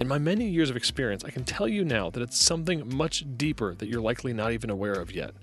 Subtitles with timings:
[0.00, 3.24] In my many years of experience, I can tell you now that it's something much
[3.36, 5.34] deeper that you're likely not even aware of yet.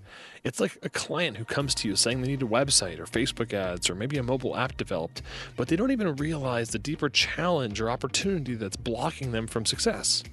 [0.44, 3.54] It's like a client who comes to you saying they need a website or Facebook
[3.54, 5.22] ads or maybe a mobile app developed,
[5.56, 10.24] but they don't even realize the deeper challenge or opportunity that's blocking them from success.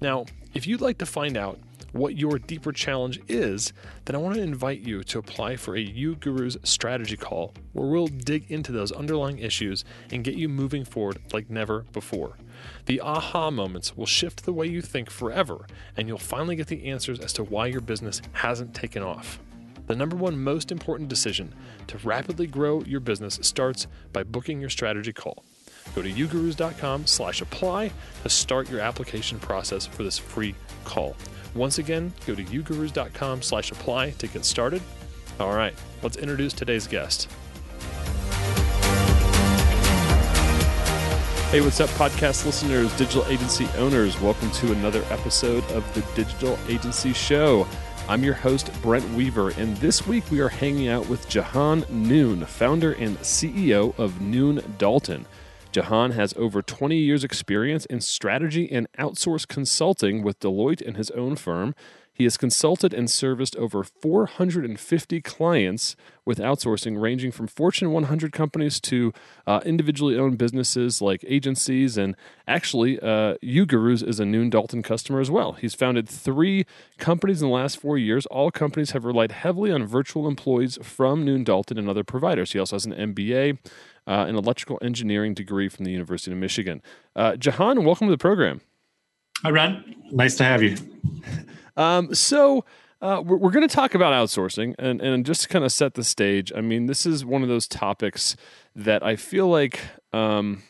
[0.00, 1.58] Now, if you'd like to find out
[1.92, 3.74] what your deeper challenge is,
[4.06, 8.06] then I want to invite you to apply for a uGurus strategy call where we'll
[8.06, 12.38] dig into those underlying issues and get you moving forward like never before.
[12.86, 16.86] The aha moments will shift the way you think forever, and you'll finally get the
[16.86, 19.38] answers as to why your business hasn't taken off.
[19.86, 21.54] The number one most important decision
[21.88, 25.44] to rapidly grow your business starts by booking your strategy call.
[25.94, 27.90] Go to ugurus.com slash apply
[28.22, 30.54] to start your application process for this free
[30.84, 31.16] call.
[31.54, 34.80] Once again, go to ugurus.com slash apply to get started.
[35.40, 37.28] All right, let's introduce today's guest.
[41.52, 44.18] Hey, what's up, podcast listeners, digital agency owners?
[44.22, 47.68] Welcome to another episode of the Digital Agency Show.
[48.08, 52.46] I'm your host, Brent Weaver, and this week we are hanging out with Jehan Noon,
[52.46, 55.26] founder and CEO of Noon Dalton.
[55.72, 61.10] Jehan has over 20 years' experience in strategy and outsource consulting with Deloitte and his
[61.10, 61.74] own firm.
[62.12, 68.80] He has consulted and serviced over 450 clients with outsourcing, ranging from Fortune 100 companies
[68.82, 69.12] to
[69.46, 71.96] uh, individually owned businesses like agencies.
[71.96, 72.14] And
[72.46, 75.52] actually, uh, uGurus is a Noon Dalton customer as well.
[75.52, 76.66] He's founded three
[76.98, 78.26] companies in the last four years.
[78.26, 82.52] All companies have relied heavily on virtual employees from Noon Dalton and other providers.
[82.52, 83.58] He also has an MBA
[84.06, 86.82] uh, an electrical engineering degree from the University of Michigan.
[87.14, 88.60] Uh, Jehan, welcome to the program.
[89.42, 89.94] Hi, Ron.
[90.10, 90.76] Nice to have you.
[91.76, 92.64] Um, so,
[93.02, 96.04] uh, we're, we're going to talk about outsourcing and, and just kind of set the
[96.04, 96.52] stage.
[96.54, 98.36] I mean, this is one of those topics
[98.76, 99.80] that I feel like
[100.12, 100.62] um,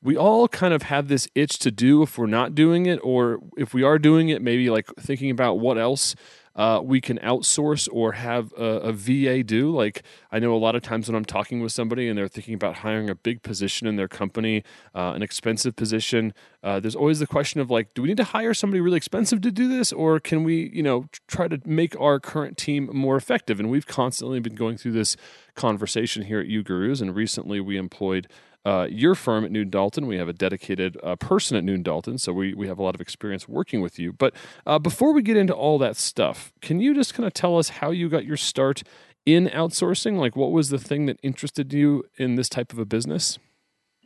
[0.00, 3.40] we all kind of have this itch to do if we're not doing it, or
[3.56, 6.14] if we are doing it, maybe like thinking about what else
[6.58, 9.70] uh, we can outsource or have a, a, VA do.
[9.70, 10.02] Like
[10.32, 12.78] I know a lot of times when I'm talking with somebody and they're thinking about
[12.78, 17.28] hiring a big position in their company, uh, an expensive position, uh, there's always the
[17.28, 20.18] question of like, do we need to hire somebody really expensive to do this, or
[20.18, 23.60] can we, you know, try to make our current team more effective?
[23.60, 25.16] And we've constantly been going through this
[25.54, 28.26] conversation here at uGurus, and recently we employed
[28.64, 30.06] uh, your firm at Noon Dalton.
[30.06, 32.94] We have a dedicated uh, person at Noon Dalton, so we, we have a lot
[32.94, 34.12] of experience working with you.
[34.12, 34.34] But
[34.66, 37.68] uh, before we get into all that stuff, can you just kind of tell us
[37.68, 38.82] how you got your start
[39.24, 40.18] in outsourcing?
[40.18, 43.38] Like, what was the thing that interested you in this type of a business?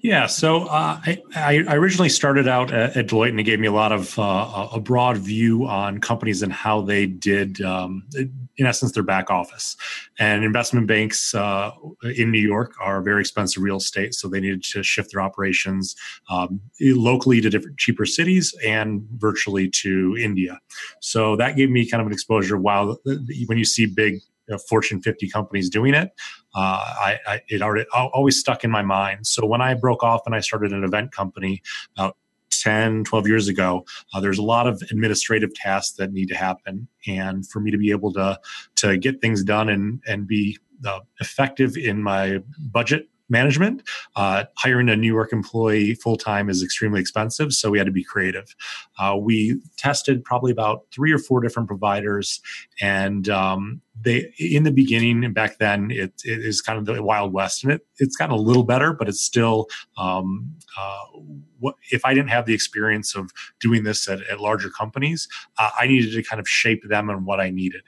[0.02, 3.68] Yeah, so uh, I, I, originally started out at, at, Deloitte, and it gave me
[3.68, 8.66] a lot of uh, a broad view on companies and how they did, um, in
[8.66, 9.76] essence, their back office.
[10.18, 11.70] And investment banks uh,
[12.16, 15.94] in New York are very expensive real estate, so they needed to shift their operations
[16.28, 20.58] um, locally to different cheaper cities and virtually to India.
[21.00, 22.56] So that gave me kind of an exposure.
[22.56, 22.98] While
[23.46, 26.10] when you see big you know, Fortune 50 companies doing it.
[26.54, 29.26] Uh, I, I, it already always stuck in my mind.
[29.26, 31.62] So when I broke off and I started an event company
[31.96, 32.16] about
[32.50, 36.86] 10, 12 years ago, uh, there's a lot of administrative tasks that need to happen.
[37.06, 38.38] And for me to be able to,
[38.76, 43.82] to get things done and, and be uh, effective in my budget management.
[44.14, 47.92] Uh, hiring a New York employee full time is extremely expensive, so we had to
[47.92, 48.54] be creative.
[48.98, 52.40] Uh, we tested probably about three or four different providers,
[52.80, 57.02] and um, they in the beginning and back then it, it is kind of the
[57.02, 59.68] wild west, and it it's gotten a little better, but it's still
[59.98, 61.04] um, uh,
[61.58, 63.30] what if I didn't have the experience of
[63.60, 65.28] doing this at, at larger companies,
[65.58, 67.82] uh, I needed to kind of shape them and what I needed.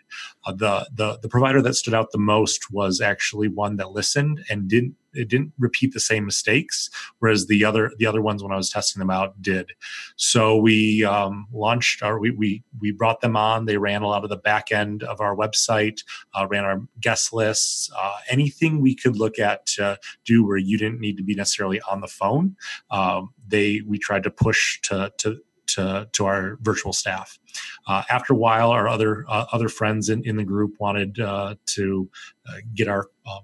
[0.45, 4.45] Uh, the the the provider that stood out the most was actually one that listened
[4.51, 8.53] and didn't it didn't repeat the same mistakes, whereas the other the other ones when
[8.53, 9.73] I was testing them out did.
[10.17, 13.67] So we um, launched our we, we we brought them on.
[13.67, 15.94] They ran a lot of the back end of our website,
[16.35, 20.79] uh, ran our guest lists, uh, anything we could look at to do where you
[20.79, 22.57] didn't need to be necessarily on the phone.
[22.91, 27.39] Um, they we tried to push to to to, to our virtual staff.
[27.87, 31.55] Uh, after a while, our other uh, other friends in, in the group wanted uh,
[31.67, 32.09] to
[32.49, 33.43] uh, get our um,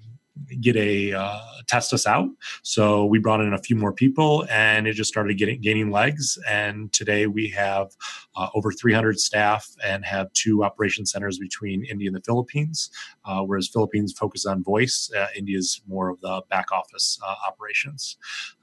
[0.60, 2.28] get a uh, test us out.
[2.62, 6.38] So we brought in a few more people, and it just started getting gaining legs.
[6.48, 7.90] And today we have
[8.36, 12.90] uh, over 300 staff and have two operation centers between India and the Philippines.
[13.24, 17.34] Uh, whereas Philippines focus on voice, uh, India is more of the back office uh,
[17.46, 18.16] operations.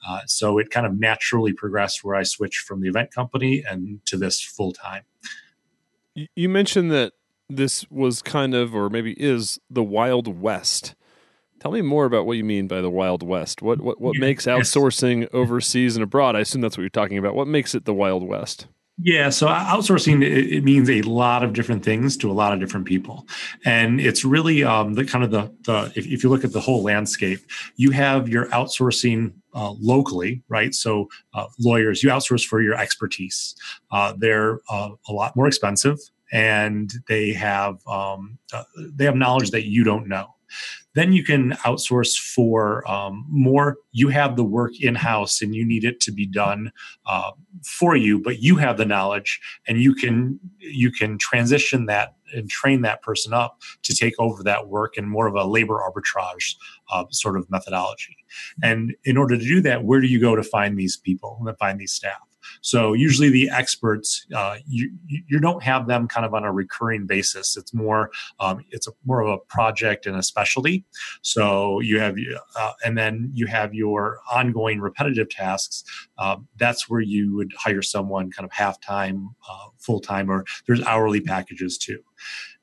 [0.08, 4.06] Uh, so it kind of naturally progressed where I switched from the event company and
[4.06, 5.04] to this full time.
[6.36, 7.14] You mentioned that
[7.50, 10.96] this was kind of, or maybe is, the Wild West.
[11.60, 13.62] Tell me more about what you mean by the Wild West.
[13.62, 16.36] What what, what makes outsourcing overseas and abroad?
[16.36, 17.36] I assume that's what you're talking about.
[17.36, 18.68] What makes it the Wild West?
[19.00, 22.88] Yeah, so outsourcing it, means a lot of different things to a lot of different
[22.88, 23.28] people,
[23.64, 26.60] and it's really um, the kind of the the if, if, you look at the
[26.60, 27.40] whole landscape,
[27.76, 30.74] you have your outsourcing uh, locally, right?
[30.74, 33.56] So uh, lawyers, you outsource for your expertise.
[33.92, 36.00] Uh, they're uh, a lot more expensive,
[36.32, 40.34] and they have um, uh, they have knowledge that you don't know.
[40.98, 43.78] Then you can outsource for um, more.
[43.92, 46.72] You have the work in house and you need it to be done
[47.06, 47.34] uh,
[47.64, 52.50] for you, but you have the knowledge and you can you can transition that and
[52.50, 56.56] train that person up to take over that work in more of a labor arbitrage
[56.92, 58.18] uh, sort of methodology.
[58.64, 61.58] And in order to do that, where do you go to find these people and
[61.60, 62.27] find these staff?
[62.62, 67.06] So usually the experts, uh, you you don't have them kind of on a recurring
[67.06, 67.58] basis.
[67.58, 70.86] It's more um, it's a, more of a project and a specialty.
[71.22, 72.16] So you have
[72.58, 75.84] uh, and then you have your ongoing repetitive tasks.
[76.18, 80.46] Uh, that's where you would hire someone kind of half time, uh, full time, or
[80.66, 82.00] there's hourly packages too.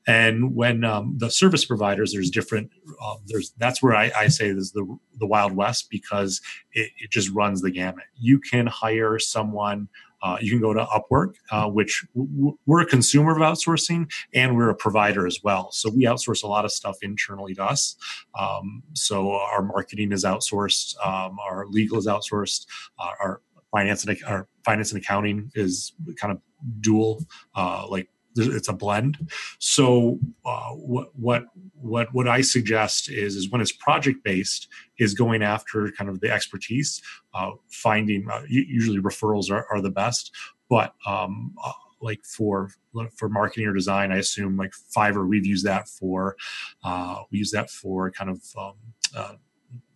[0.07, 2.69] And when um, the service providers, there's different.
[3.03, 4.85] Um, there's that's where I, I say is the
[5.19, 6.41] the Wild West because
[6.73, 8.05] it, it, just runs the gamut.
[8.17, 9.87] You can hire someone.
[10.21, 14.55] Uh, you can go to Upwork, uh, which w- we're a consumer of outsourcing, and
[14.55, 15.71] we're a provider as well.
[15.71, 17.95] So we outsource a lot of stuff internally to us.
[18.37, 22.65] Um, so our marketing is outsourced, um, our legal is outsourced,
[22.97, 23.41] uh, our
[23.71, 26.41] finance and our finance and accounting is kind of
[26.79, 27.23] dual,
[27.55, 29.29] uh, like it's a blend.
[29.59, 34.67] So uh, what what what what I suggest is is when it's project based,
[34.99, 37.01] is going after kind of the expertise,
[37.33, 40.31] uh, finding uh, usually referrals are, are the best,
[40.69, 41.71] but um, uh,
[42.01, 42.69] like for
[43.17, 46.35] for marketing or design, I assume like Fiverr we've used that for
[46.83, 48.73] uh, we use that for kind of um,
[49.15, 49.33] uh,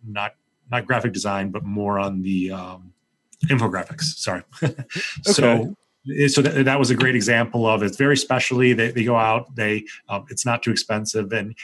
[0.06, 0.32] not
[0.70, 2.92] not graphic design, but more on the um,
[3.46, 4.02] infographics.
[4.02, 4.42] Sorry.
[4.62, 4.74] okay.
[5.22, 5.74] So
[6.28, 9.54] so that, that, was a great example of it's very specially they, they go out
[9.54, 11.54] they um, it's not too expensive and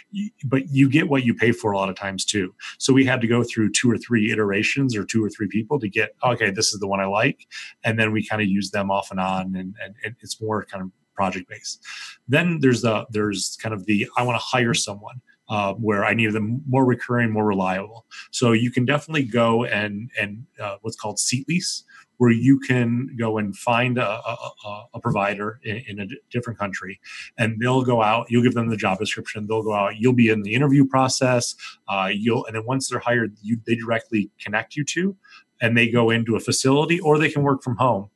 [0.44, 2.54] but you get what you pay for a lot of times too.
[2.78, 5.80] So we had to go through two or three iterations or two or three people
[5.80, 7.46] to get okay this is the one i like.
[7.84, 10.64] And then we kind of use them off and on and, and, and it's more
[10.64, 11.82] kind of project based
[12.28, 15.18] then there's the there's kind of the i want to hire someone
[15.48, 18.06] uh, where I need them more recurring, more reliable.
[18.30, 21.84] So you can definitely go and and uh, what's called seat lease,
[22.18, 27.00] where you can go and find a, a, a provider in, in, a different country
[27.38, 30.28] and they'll go out you'll give them the job description they'll go out you'll be
[30.28, 31.54] in the interview process
[31.88, 35.16] uh, you'll and then once they're hired you they directly connect you to
[35.60, 38.10] and they go into a facility or they can work from home.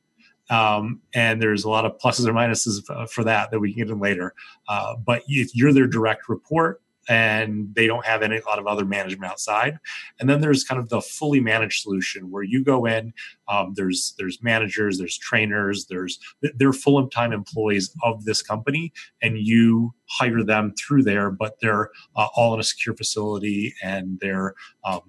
[0.49, 3.91] Um, and there's a lot of pluses or minuses for that that we can get
[3.91, 4.33] in later.
[4.67, 8.67] Uh, but if you're their direct report and they don't have any a lot of
[8.67, 9.77] other management outside.
[10.19, 13.13] And then there's kind of the fully managed solution where you go in.
[13.47, 16.19] Um, there's there's managers, there's trainers, there's
[16.55, 21.89] they're full time employees of this company, and you hire them through there, but they're
[22.15, 24.53] uh, all in a secure facility and they're
[24.83, 25.01] um,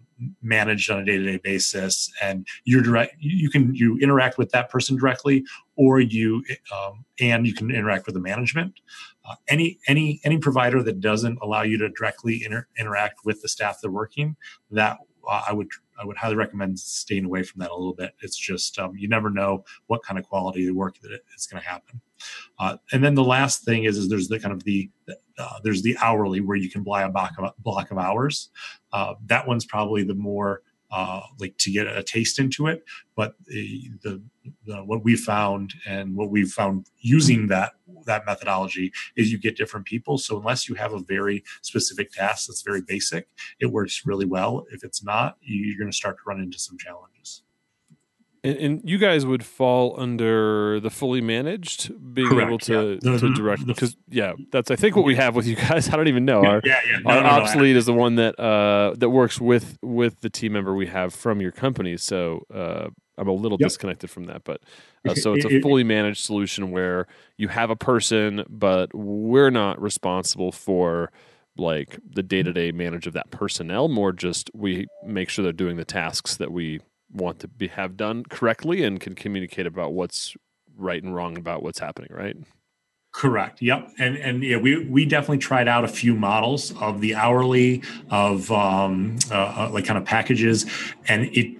[0.42, 4.96] managed on a day-to-day basis and you're direct you can you interact with that person
[4.96, 5.44] directly
[5.76, 6.42] or you
[6.74, 8.80] um, and you can interact with the management.
[9.28, 13.48] Uh, any any any provider that doesn't allow you to directly inter- interact with the
[13.48, 14.36] staff they're working
[14.70, 14.98] that
[15.28, 15.68] uh, i would
[16.02, 19.08] i would highly recommend staying away from that a little bit it's just um, you
[19.08, 22.00] never know what kind of quality of work that is going to happen
[22.58, 24.88] uh, and then the last thing is, is there's the kind of the
[25.38, 28.50] uh, there's the hourly where you can buy a block of, block of hours.
[28.92, 32.84] Uh, that one's probably the more uh, like to get a taste into it.
[33.16, 34.22] But the, the,
[34.66, 37.72] the what we found and what we've found using that
[38.04, 40.18] that methodology is you get different people.
[40.18, 43.28] So unless you have a very specific task that's very basic,
[43.60, 44.64] it works really well.
[44.72, 47.42] If it's not, you're going to start to run into some challenges.
[48.44, 53.12] And, and, you guys would fall under the fully managed, being Correct, able to, yeah.
[53.12, 55.88] the, to direct because yeah, that's I think what we have with you guys.
[55.92, 56.44] I don't even know.
[56.44, 56.98] Our yeah, yeah.
[57.04, 60.20] No, our no, ops no, lead is the one that uh, that works with with
[60.22, 61.96] the team member we have from your company.
[61.96, 63.68] So uh, I'm a little Yep.
[63.68, 64.60] disconnected from that, but
[65.08, 67.06] uh, so it's a fully managed solution where
[67.36, 71.12] you have a person, but we're not responsible for
[71.56, 73.86] like the day to day manage of that personnel.
[73.86, 76.80] More just we make sure they're doing the tasks that we
[77.12, 80.34] want to be have done correctly and can communicate about what's
[80.76, 82.10] right and wrong about what's happening.
[82.12, 82.36] Right.
[83.12, 83.60] Correct.
[83.60, 83.90] Yep.
[83.98, 88.50] And and yeah, we we definitely tried out a few models of the hourly of
[88.50, 90.64] um uh, uh, like kind of packages,
[91.08, 91.58] and it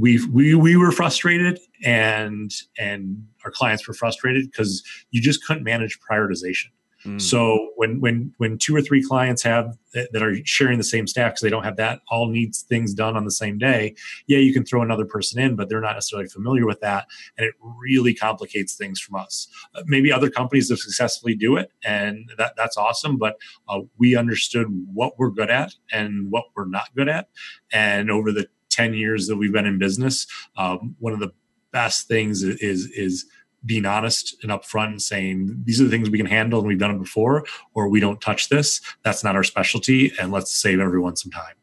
[0.00, 5.64] we we we were frustrated and and our clients were frustrated because you just couldn't
[5.64, 6.66] manage prioritization.
[7.04, 7.20] Mm.
[7.20, 11.32] So when when when two or three clients have that are sharing the same staff
[11.32, 13.94] because they don't have that all needs things done on the same day,
[14.26, 17.46] yeah, you can throw another person in, but they're not necessarily familiar with that, and
[17.46, 19.48] it really complicates things from us.
[19.74, 23.16] Uh, maybe other companies have successfully do it, and that that's awesome.
[23.16, 23.38] But
[23.68, 27.28] uh, we understood what we're good at and what we're not good at,
[27.72, 30.26] and over the ten years that we've been in business,
[30.56, 31.32] um, one of the
[31.72, 33.26] best things is is
[33.64, 36.78] being honest and upfront and saying these are the things we can handle and we've
[36.78, 38.80] done it before, or we don't touch this.
[39.02, 41.54] That's not our specialty, and let's save everyone some time.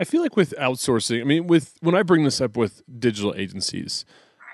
[0.00, 3.32] I feel like with outsourcing, I mean, with when I bring this up with digital
[3.36, 4.04] agencies,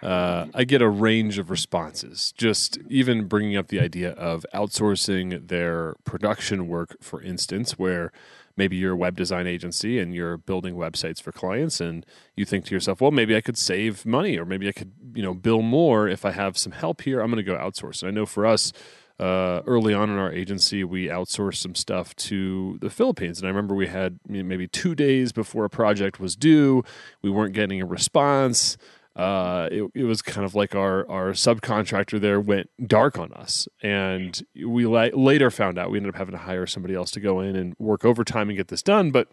[0.02, 2.32] uh, I get a range of responses.
[2.36, 8.12] Just even bringing up the idea of outsourcing their production work, for instance, where
[8.60, 12.04] maybe you're a web design agency and you're building websites for clients, and
[12.36, 15.22] you think to yourself, well, maybe I could save money, or maybe I could, you
[15.22, 17.20] know, bill more if I have some help here.
[17.20, 18.02] I'm going to go outsource.
[18.02, 18.70] And I know for us,
[19.18, 23.38] uh, early on in our agency, we outsourced some stuff to the Philippines.
[23.38, 26.84] And I remember we had maybe two days before a project was due,
[27.22, 28.76] we weren't getting a response.
[29.16, 33.68] Uh, it, it was kind of like our, our subcontractor there went dark on us.
[33.82, 37.20] And we la- later found out we ended up having to hire somebody else to
[37.20, 39.10] go in and work overtime and get this done.
[39.10, 39.28] But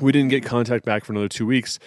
[0.00, 1.78] we didn't get contact back for another two weeks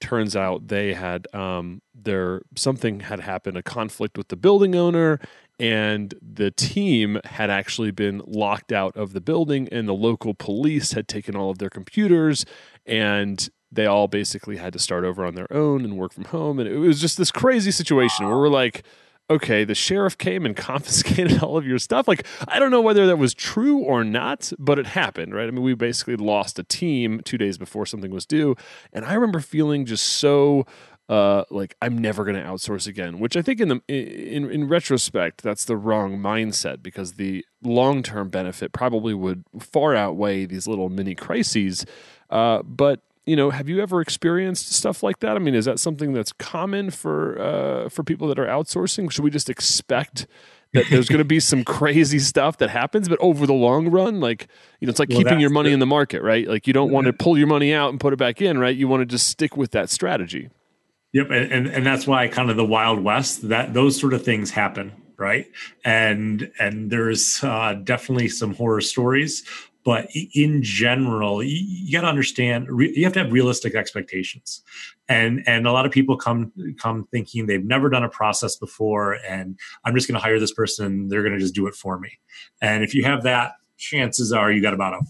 [0.00, 5.18] turns out they had um, there something had happened a conflict with the building owner
[5.58, 10.92] and the team had actually been locked out of the building and the local police
[10.92, 12.44] had taken all of their computers
[12.84, 16.58] and they all basically had to start over on their own and work from home.
[16.58, 18.84] And it was just this crazy situation where we're like
[19.28, 22.08] okay the sheriff came and confiscated all of your stuff.
[22.08, 25.48] Like i don't know whether that was true or not but it happened right?
[25.48, 28.56] I mean we basically lost a team two days before something was due.
[28.92, 30.66] And i remember feeling just so
[31.08, 34.66] uh, like I'm never going to outsource again, which I think in the in in
[34.68, 40.66] retrospect that's the wrong mindset because the long term benefit probably would far outweigh these
[40.66, 41.86] little mini crises.
[42.28, 45.36] Uh, but you know, have you ever experienced stuff like that?
[45.36, 49.10] I mean, is that something that's common for uh, for people that are outsourcing?
[49.10, 50.26] Should we just expect
[50.72, 54.20] that there's going to be some crazy stuff that happens, but over the long run,
[54.20, 54.48] like
[54.80, 56.46] you know, it's like Well, keeping your money the- in the market, right?
[56.46, 58.76] Like you don't want to pull your money out and put it back in, right?
[58.76, 60.50] You want to just stick with that strategy.
[61.12, 64.22] Yep, and, and and that's why kind of the Wild West that those sort of
[64.24, 65.46] things happen, right?
[65.84, 69.44] And and there's uh, definitely some horror stories,
[69.86, 74.62] but in general, you, got to understand you have to have realistic expectations,
[75.08, 79.12] and and a lot of people come come thinking they've never done a process before,
[79.24, 82.00] and I'm just going to hire this person, they're going to just do it for
[82.00, 82.18] me.
[82.60, 85.00] And if you have that, chances are you got about a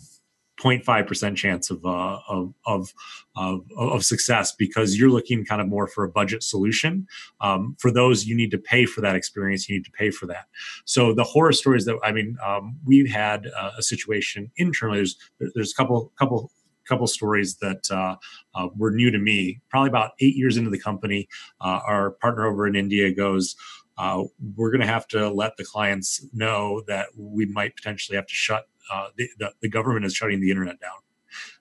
[0.66, 2.92] 0.5% chance of, uh, of, of,
[3.37, 7.06] of, of success because you're looking kind of more for a budget solution.
[7.40, 9.68] Um, for those, you need to pay for that experience.
[9.68, 10.46] You need to pay for that.
[10.85, 14.99] So the horror stories that, I mean, um, we've had uh, a situation internally.
[14.99, 15.16] There's,
[15.54, 16.50] there's a couple, couple,
[16.88, 18.16] couple stories that uh,
[18.54, 19.61] uh, were new to me.
[19.70, 21.28] Probably about eight years into the company,
[21.61, 23.56] uh, our partner over in India goes,
[23.99, 24.25] uh,
[24.56, 28.35] we're going to have to let the clients know that we might potentially have to
[28.35, 31.05] shut uh, the, the, the government is shutting the internet down.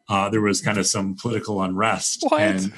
[0.07, 2.41] Uh, there was kind of some political unrest, What?
[2.41, 2.73] and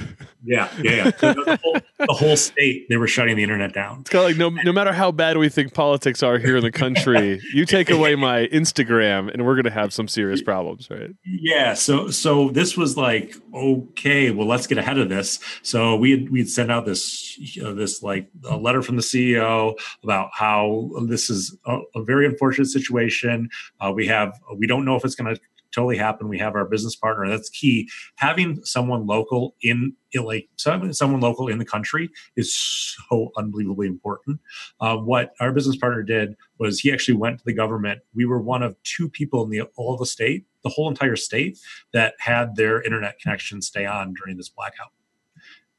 [0.46, 1.12] yeah, yeah, yeah.
[1.12, 4.01] The, whole, the whole state they were shutting the internet down.
[4.01, 6.63] It's kind of like no, no matter how bad we think politics are here in
[6.63, 10.89] the country, you take away my Instagram, and we're going to have some serious problems,
[10.89, 11.10] right?
[11.25, 15.39] Yeah, so so this was like okay, well let's get ahead of this.
[15.63, 19.77] So we had we'd sent out this uh, this like a letter from the CEO
[20.01, 23.50] about how this is a, a very unfortunate situation.
[23.81, 25.41] Uh, we have we don't know if it's going to
[25.77, 26.27] totally happen.
[26.27, 27.29] We have our business partner.
[27.29, 27.88] That's key.
[28.15, 34.39] Having someone local in, like someone local in the country is so unbelievably important.
[34.81, 38.01] Uh, what our business partner did was he actually went to the government.
[38.15, 41.60] We were one of two people in the all the state, the whole entire state,
[41.93, 44.97] that had their internet connection stay on during this blackout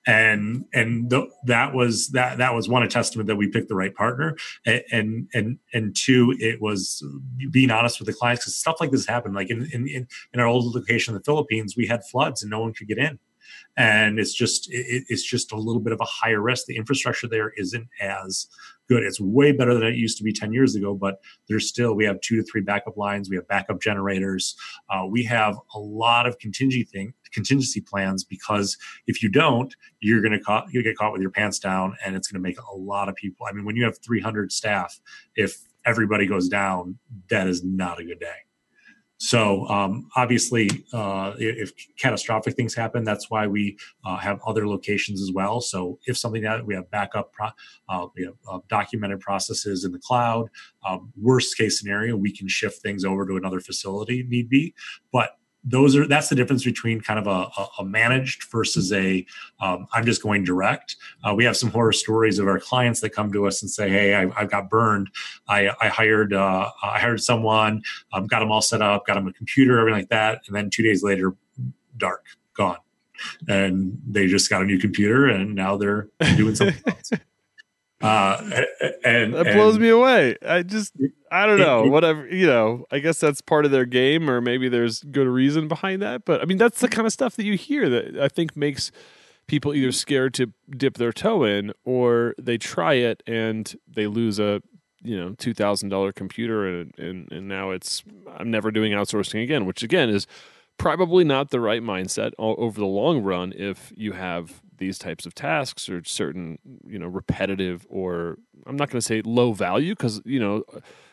[0.09, 3.75] and and th- that was that that was one a testament that we picked the
[3.75, 4.37] right partner.
[4.65, 7.05] And and and, and two it was
[7.51, 9.35] being honest with the clients because stuff like this happened.
[9.35, 12.61] Like in, in in our old location in the philippines we had floods and no
[12.61, 13.19] one could get in.
[13.77, 16.65] And it's just it, it's just a little bit of a higher risk.
[16.67, 18.47] The infrastructure there isn't as
[18.89, 19.03] good.
[19.03, 22.07] It's way better than it used to be 10 years ago but there's still we
[22.07, 23.29] have two to three backup lines.
[23.29, 24.57] We have backup generators.
[24.89, 30.21] Uh, we have a lot of contingency thing contingency plans because if you don't, you're
[30.21, 32.77] going to you get caught with your pants down, and it's going to make a
[32.77, 33.47] lot of people.
[33.49, 35.01] I mean, when you have 300 staff,
[35.37, 36.99] if everybody goes down,
[37.31, 38.37] that is not a good day.
[39.19, 45.21] So um, obviously, uh, if catastrophic things happen, that's why we uh, have other locations
[45.21, 45.61] as well.
[45.61, 47.51] So if something that we have backup, pro-
[47.89, 50.49] uh, we have uh, documented processes in the cloud.
[50.89, 54.73] Um, worst case scenario, we can shift things over to another facility need be.
[55.13, 55.31] But
[55.65, 57.49] those are that's the difference between kind of a,
[57.81, 59.27] a managed versus a
[59.61, 60.97] am um, just going direct.
[61.25, 63.91] Uh, we have some horror stories of our clients that come to us and say,
[63.91, 65.11] "Hey, I, I got burned.
[65.49, 69.27] I, I hired uh, I hired someone, um, got them all set up, got them
[69.27, 71.35] a computer, everything like that, and then two days later,
[71.97, 72.25] dark,
[72.55, 72.79] gone."
[73.49, 77.11] And they just got a new computer, and now they're doing something else.
[78.01, 78.41] Uh,
[79.05, 80.37] and that blows and, me away.
[80.47, 80.95] I just,
[81.33, 84.41] I don't know, it, whatever, you know, I guess that's part of their game, or
[84.41, 86.25] maybe there's good reason behind that.
[86.25, 88.93] But I mean, that's the kind of stuff that you hear that I think makes
[89.49, 94.39] people either scared to dip their toe in or they try it and they lose
[94.39, 94.63] a,
[95.03, 98.05] you know, $2,000 computer and, and, and now it's,
[98.37, 100.27] I'm never doing outsourcing again, which again is
[100.77, 105.35] probably not the right mindset over the long run if you have these types of
[105.35, 110.21] tasks or certain you know repetitive or i'm not going to say low value because
[110.25, 110.65] you know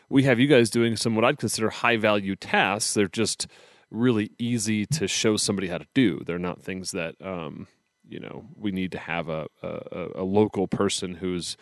[0.08, 2.94] we have you guys doing some what i'd consider high value tasks.
[2.94, 3.46] They're just
[3.90, 6.20] really easy to show somebody how to do.
[6.26, 7.66] They're not things that um,
[8.08, 11.56] you know we need to have a, a, a local person who's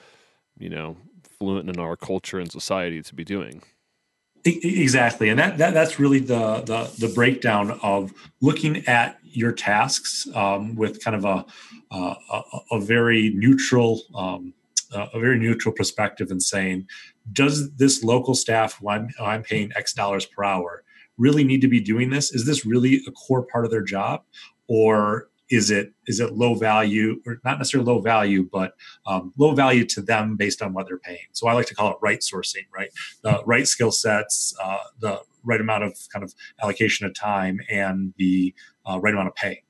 [0.59, 0.97] you know
[1.39, 3.63] fluent in our culture and society to be doing
[4.47, 10.29] Exactly, and that, that that's really the, the, the breakdown of looking at your tasks
[10.35, 11.47] um, with kind of a
[11.91, 14.53] a, a very neutral um,
[14.93, 16.87] a very neutral perspective and saying,
[17.33, 20.83] does this local staff I'm, I'm paying X dollars per hour
[21.17, 22.33] really need to be doing this?
[22.35, 24.25] Is this really a core part of their job,
[24.69, 28.75] or is it is it low value or not necessarily low value but
[29.07, 31.27] um, low value to them based on what they're paying.
[31.33, 32.91] So i like to call it right sourcing right?
[33.23, 38.15] The right skill sets uh, the right amount of kind of allocation of time and
[38.17, 38.55] the
[38.87, 39.63] uh, right amount of pay.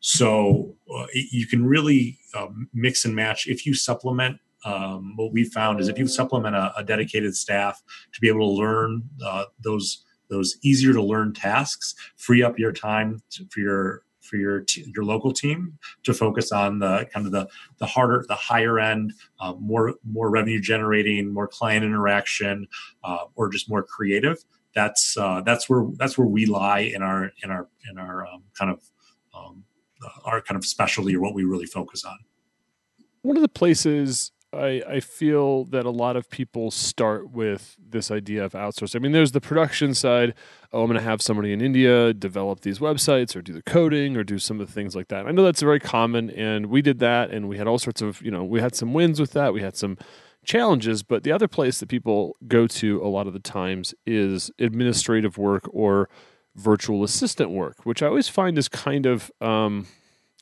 [0.00, 3.46] So uh, you can really um, mix and match.
[3.46, 7.82] If you supplement um, what we found is if you supplement a, a, dedicated staff
[8.12, 12.72] to be able to learn uh, those those easier to learn tasks free up your
[12.72, 17.26] time to, for your for your t- your local team to focus on the kind
[17.26, 22.66] of the the harder the higher end uh, more more revenue generating more client interaction
[23.02, 24.38] uh, or just more creative.
[24.74, 28.44] That's uh, that's where that's where we lie in our in our in our um,
[28.56, 28.80] kind of
[29.34, 29.64] um,
[30.24, 32.16] our kind of specialty or what we really focus on.
[33.22, 38.10] One of the places I, I feel that a lot of people start with this
[38.10, 38.96] idea of outsourcing.
[38.96, 40.34] I mean, there's the production side.
[40.72, 44.16] Oh, I'm going to have somebody in India develop these websites or do the coding
[44.16, 45.26] or do some of the things like that.
[45.26, 48.20] I know that's very common, and we did that, and we had all sorts of,
[48.22, 49.52] you know, we had some wins with that.
[49.52, 49.96] We had some
[50.44, 54.50] challenges, but the other place that people go to a lot of the times is
[54.58, 56.08] administrative work or
[56.56, 59.86] virtual assistant work, which I always find is kind of, um,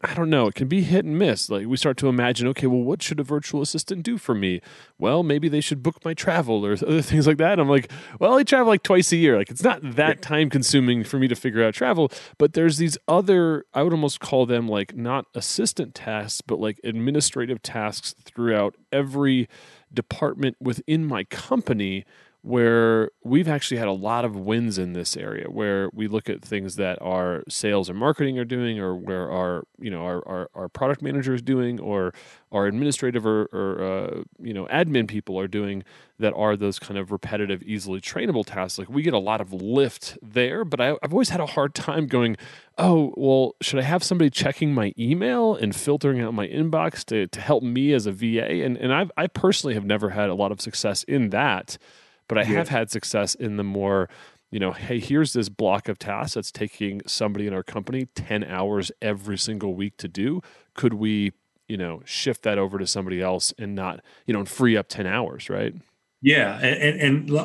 [0.04, 1.50] I don't know, it can be hit and miss.
[1.50, 4.60] Like we start to imagine, okay, well, what should a virtual assistant do for me?
[4.96, 7.58] Well, maybe they should book my travel or other things like that.
[7.58, 9.36] I'm like, well, I travel like twice a year.
[9.36, 12.12] Like it's not that time consuming for me to figure out travel.
[12.38, 16.78] But there's these other, I would almost call them like not assistant tasks, but like
[16.84, 19.48] administrative tasks throughout every
[19.92, 22.04] department within my company
[22.42, 26.40] where we've actually had a lot of wins in this area where we look at
[26.40, 30.50] things that our sales and marketing are doing or where our you know our, our,
[30.54, 32.14] our product manager is doing or
[32.52, 35.82] our administrative or, or uh, you know admin people are doing
[36.20, 38.78] that are those kind of repetitive easily trainable tasks.
[38.78, 41.74] Like we get a lot of lift there but I, i've always had a hard
[41.74, 42.36] time going
[42.78, 47.26] oh well should i have somebody checking my email and filtering out my inbox to,
[47.26, 50.34] to help me as a va and, and I've, i personally have never had a
[50.34, 51.78] lot of success in that
[52.28, 52.58] but I yeah.
[52.58, 54.08] have had success in the more
[54.50, 58.44] you know, hey, here's this block of tasks that's taking somebody in our company 10
[58.44, 60.40] hours every single week to do.
[60.74, 61.32] Could we,
[61.68, 65.06] you know, shift that over to somebody else and not, you know, free up 10
[65.06, 65.74] hours, right?
[66.22, 66.58] Yeah.
[66.60, 67.38] And, and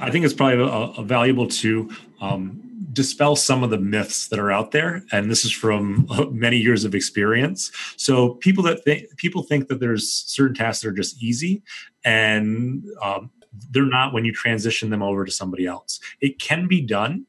[0.00, 1.90] I think it's probably a, a valuable to
[2.20, 2.60] um,
[2.92, 5.02] dispel some of the myths that are out there.
[5.10, 7.72] And this is from many years of experience.
[7.96, 11.62] So people that think, people think that there's certain tasks that are just easy
[12.04, 13.30] and, um,
[13.70, 16.00] they're not when you transition them over to somebody else.
[16.20, 17.26] It can be done,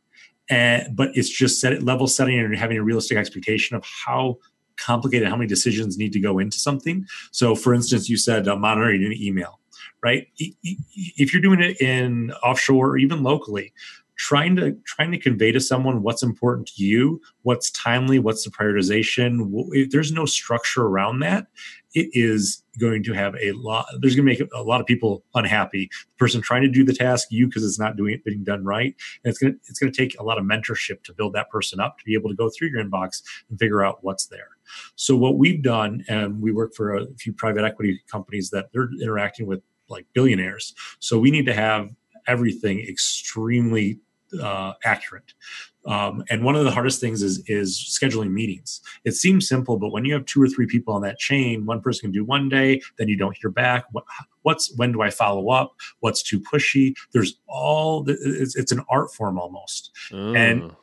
[0.50, 4.38] and, but it's just set level setting and having a realistic expectation of how
[4.78, 7.06] complicated, how many decisions need to go into something.
[7.32, 9.60] So, for instance, you said uh, monitoring an email,
[10.04, 10.28] right?
[10.38, 13.74] If you're doing it in offshore or even locally,
[14.16, 18.52] trying to trying to convey to someone what's important to you what's timely what's the
[18.52, 21.48] prioritization if there's no structure around that
[21.94, 25.24] it is going to have a lot there's going to make a lot of people
[25.36, 25.90] unhappy.
[26.10, 28.64] The person trying to do the task you because it's not doing it being done
[28.64, 31.34] right and it's going to it's going to take a lot of mentorship to build
[31.34, 34.28] that person up to be able to go through your inbox and figure out what's
[34.28, 34.50] there.
[34.96, 38.90] So what we've done and we work for a few private equity companies that they're
[39.02, 40.74] interacting with like billionaires.
[41.00, 41.90] So we need to have
[42.28, 44.00] everything extremely
[44.42, 45.34] uh, accurate.
[45.86, 48.82] Um, and one of the hardest things is is scheduling meetings.
[49.04, 51.82] It seems simple, but when you have two or three people on that chain, one
[51.82, 53.86] person can do one day, then you don't hear back.
[53.92, 54.06] What,
[54.44, 55.74] what's when do I follow up?
[56.00, 56.96] What's too pushy?
[57.12, 60.38] There's all it's, it's an art form almost, mm.
[60.38, 60.76] and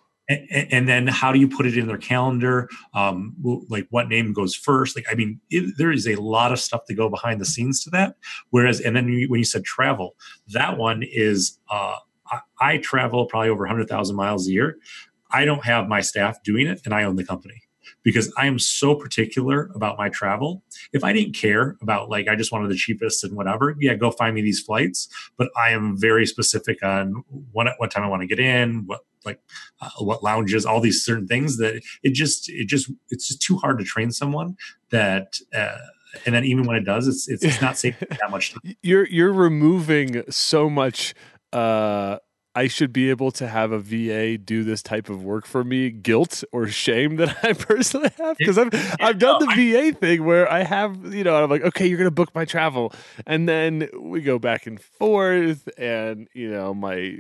[0.71, 3.35] and, then how do you put it in their calendar um,
[3.69, 6.85] like what name goes first like i mean it, there is a lot of stuff
[6.87, 8.15] to go behind the scenes to that
[8.51, 10.15] whereas and then when you said travel
[10.49, 11.97] that one is uh,
[12.31, 14.77] I, I travel probably over 100000 miles a year
[15.31, 17.63] i don't have my staff doing it and i own the company
[18.03, 20.63] because I am so particular about my travel.
[20.93, 24.11] If I didn't care about like I just wanted the cheapest and whatever, yeah, go
[24.11, 25.09] find me these flights.
[25.37, 29.01] But I am very specific on what what time I want to get in, what
[29.25, 29.41] like
[29.81, 33.57] uh, what lounges, all these certain things that it just it just it's just too
[33.57, 34.57] hard to train someone
[34.91, 35.39] that.
[35.55, 35.77] Uh,
[36.27, 38.75] and then even when it does, it's it's, it's not safe that much time.
[38.83, 41.15] You're you're removing so much
[41.53, 42.19] uh
[42.53, 45.89] I should be able to have a VA do this type of work for me,
[45.91, 48.37] guilt or shame that I personally have?
[48.37, 51.87] Because I've I've done the VA thing where I have you know I'm like okay
[51.87, 52.93] you're gonna book my travel.
[53.25, 57.19] And then we go back and forth and you know my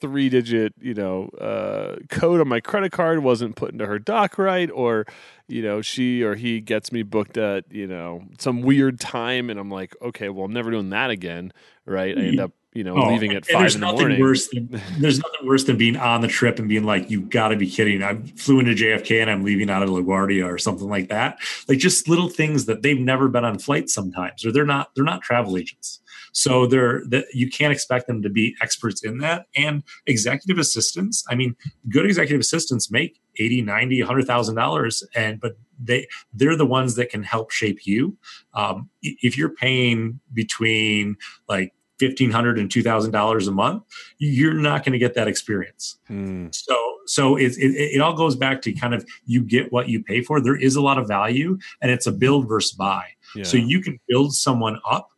[0.00, 4.38] three digit you know uh, code on my credit card wasn't put into her doc
[4.38, 5.04] right or
[5.46, 9.60] you know she or he gets me booked at you know some weird time and
[9.60, 11.52] I'm like okay well I'm never doing that again
[11.86, 12.16] right?
[12.16, 14.20] I end up you know, oh, leaving at five in the morning.
[14.20, 17.48] Worse than, there's nothing worse than being on the trip and being like, "You got
[17.48, 20.88] to be kidding!" I flew into JFK and I'm leaving out of LaGuardia or something
[20.88, 21.38] like that.
[21.68, 25.04] Like just little things that they've never been on flights sometimes, or they're not they're
[25.04, 26.00] not travel agents.
[26.32, 29.46] So they're that you can't expect them to be experts in that.
[29.56, 31.56] And executive assistants, I mean,
[31.88, 37.22] good executive assistants make 80, 90, $100,000 and but they they're the ones that can
[37.22, 38.16] help shape you.
[38.54, 41.16] Um, if you're paying between
[41.48, 43.82] like $1500 and $2000 a month
[44.18, 46.52] you're not going to get that experience mm.
[46.54, 50.02] so so it, it, it, all goes back to kind of you get what you
[50.02, 53.44] pay for there is a lot of value and it's a build versus buy yeah.
[53.44, 55.10] so you can build someone up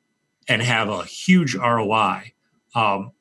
[0.49, 2.33] and have a huge roi
[2.75, 3.13] um,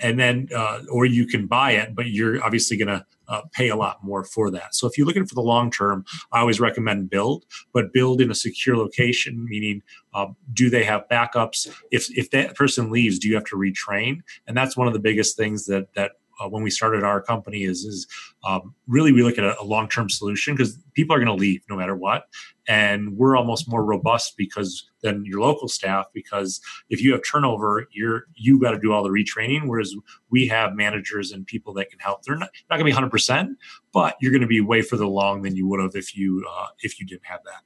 [0.00, 3.68] and then uh, or you can buy it but you're obviously going to uh, pay
[3.68, 4.74] a lot more for that.
[4.74, 8.30] So if you're looking for the long term, I always recommend build, but build in
[8.30, 9.82] a secure location, meaning
[10.12, 11.68] um, do they have backups?
[11.92, 14.20] If if that person leaves, do you have to retrain?
[14.46, 17.64] And that's one of the biggest things that that uh, when we started our company
[17.64, 18.06] is is
[18.44, 21.34] um, really we look at a, a long term solution because people are going to
[21.34, 22.28] leave no matter what,
[22.66, 27.86] and we're almost more robust because than your local staff because if you have turnover,
[27.92, 29.94] you're you got to do all the retraining, whereas
[30.30, 32.22] we have managers and people that can help.
[32.22, 33.58] They're not not going to be 100, percent
[33.92, 36.66] but you're going to be way further along than you would have if you uh,
[36.80, 37.62] if you didn't have that.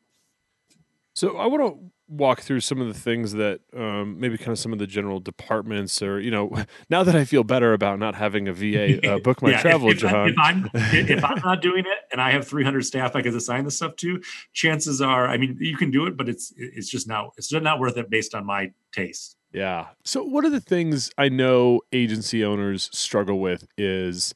[1.14, 4.58] So I want to walk through some of the things that um, maybe kind of
[4.58, 6.54] some of the general departments or you know
[6.90, 9.88] now that I feel better about not having a VA uh, book my yeah, travel
[9.88, 10.28] if, if, John.
[10.28, 13.64] If I'm if I'm not doing it and I have 300 staff I can assign
[13.64, 14.20] this stuff to,
[14.52, 17.62] chances are I mean you can do it, but it's it's just not it's just
[17.62, 19.36] not worth it based on my taste.
[19.52, 19.86] Yeah.
[20.02, 24.34] So one of the things I know agency owners struggle with is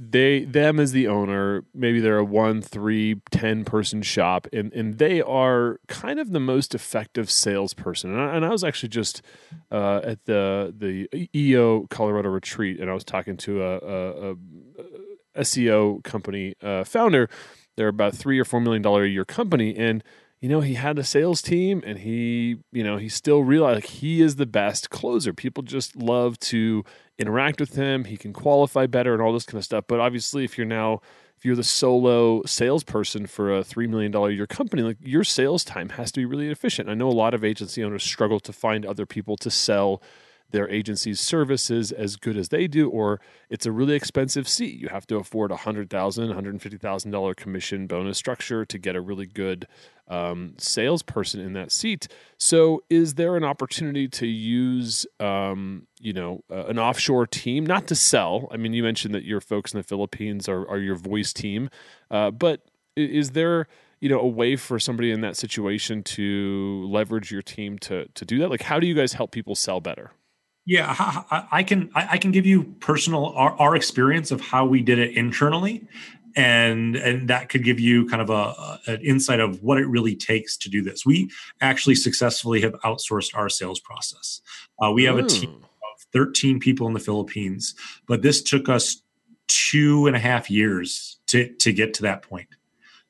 [0.00, 4.96] they them as the owner maybe they're a one three ten person shop and and
[4.98, 9.20] they are kind of the most effective salesperson and I, and I was actually just
[9.70, 15.42] uh, at the the EO Colorado retreat and I was talking to a, a, a
[15.42, 17.28] SEO company uh, founder
[17.76, 20.02] they're about three or four million dollar a year company and
[20.40, 23.84] you know, he had a sales team and he, you know, he still realized like,
[23.84, 25.34] he is the best closer.
[25.34, 26.82] People just love to
[27.20, 28.04] interact with him.
[28.04, 29.84] He can qualify better and all this kind of stuff.
[29.86, 31.00] But obviously, if you're now
[31.40, 35.64] if you're the solo salesperson for a $3 million a year company, like your sales
[35.64, 36.90] time has to be really efficient.
[36.90, 40.02] I know a lot of agency owners struggle to find other people to sell
[40.50, 44.78] their agency's services as good as they do, or it's a really expensive seat.
[44.78, 49.66] You have to afford a $100,000, $150,000 commission bonus structure to get a really good
[50.08, 52.08] um, salesperson in that seat.
[52.36, 57.86] So, is there an opportunity to use, um, you know, uh, an offshore team, not
[57.88, 58.48] to sell?
[58.50, 61.70] I mean, you mentioned that your folks in the Philippines are, are your voice team,
[62.10, 62.62] uh, but
[62.96, 63.68] is there
[64.00, 68.24] you know a way for somebody in that situation to leverage your team to to
[68.24, 70.10] do that like how do you guys help people sell better
[70.70, 75.00] yeah, I can I can give you personal our, our experience of how we did
[75.00, 75.84] it internally,
[76.36, 80.14] and and that could give you kind of a, an insight of what it really
[80.14, 81.04] takes to do this.
[81.04, 81.28] We
[81.60, 84.42] actually successfully have outsourced our sales process.
[84.80, 85.24] Uh, we have Ooh.
[85.24, 87.74] a team of 13 people in the Philippines,
[88.06, 89.02] but this took us
[89.48, 92.46] two and a half years to to get to that point.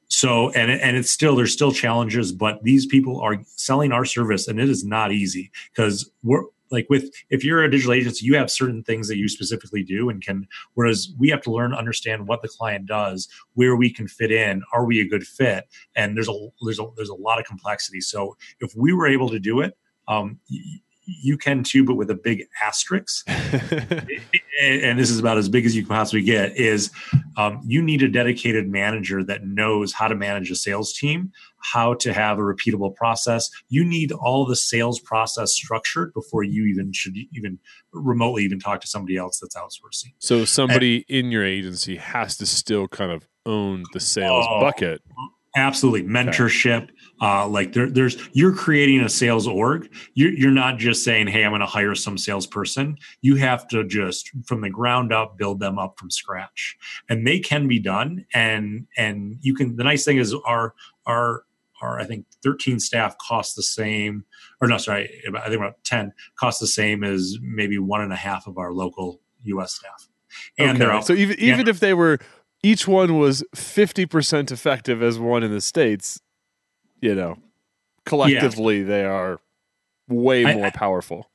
[0.09, 4.49] So and and it's still there's still challenges, but these people are selling our service,
[4.49, 8.37] and it is not easy because we're like with if you're a digital agency you
[8.37, 12.27] have certain things that you specifically do and can whereas we have to learn understand
[12.27, 15.69] what the client does where we can fit in are we a good fit?
[15.97, 18.01] And there's a there's a there's a lot of complexity.
[18.01, 19.77] So if we were able to do it
[20.09, 20.39] um,
[21.23, 23.29] you can too, but with a big asterisk.
[24.63, 26.57] and this is about as big as you can possibly get.
[26.57, 26.91] Is
[27.37, 31.95] um, you need a dedicated manager that knows how to manage a sales team, how
[31.95, 33.51] to have a repeatable process.
[33.69, 37.59] You need all the sales process structured before you even should even
[37.93, 40.13] remotely even talk to somebody else that's outsourcing.
[40.19, 44.61] So somebody and, in your agency has to still kind of own the sales oh,
[44.61, 45.03] bucket.
[45.57, 46.85] Absolutely, mentorship.
[46.85, 49.93] Okay uh, like there, there's you're creating a sales org.
[50.15, 53.85] You're, you're not just saying, "Hey, I'm going to hire some salesperson." You have to
[53.85, 56.77] just from the ground up build them up from scratch,
[57.09, 58.25] and they can be done.
[58.33, 59.77] And and you can.
[59.77, 60.75] The nice thing is our
[61.07, 61.45] our
[61.83, 64.25] our I think 13 staff cost the same,
[64.61, 68.17] or no, sorry, I think about 10 cost the same as maybe one and a
[68.17, 69.75] half of our local U.S.
[69.75, 70.09] staff.
[70.59, 70.79] And okay.
[70.79, 72.19] they're out, so even even if they were
[72.63, 76.21] each one was 50% effective as one in the states
[77.01, 77.39] you know,
[78.05, 78.87] collectively yeah.
[78.87, 79.41] they are
[80.09, 81.29] way more I, powerful.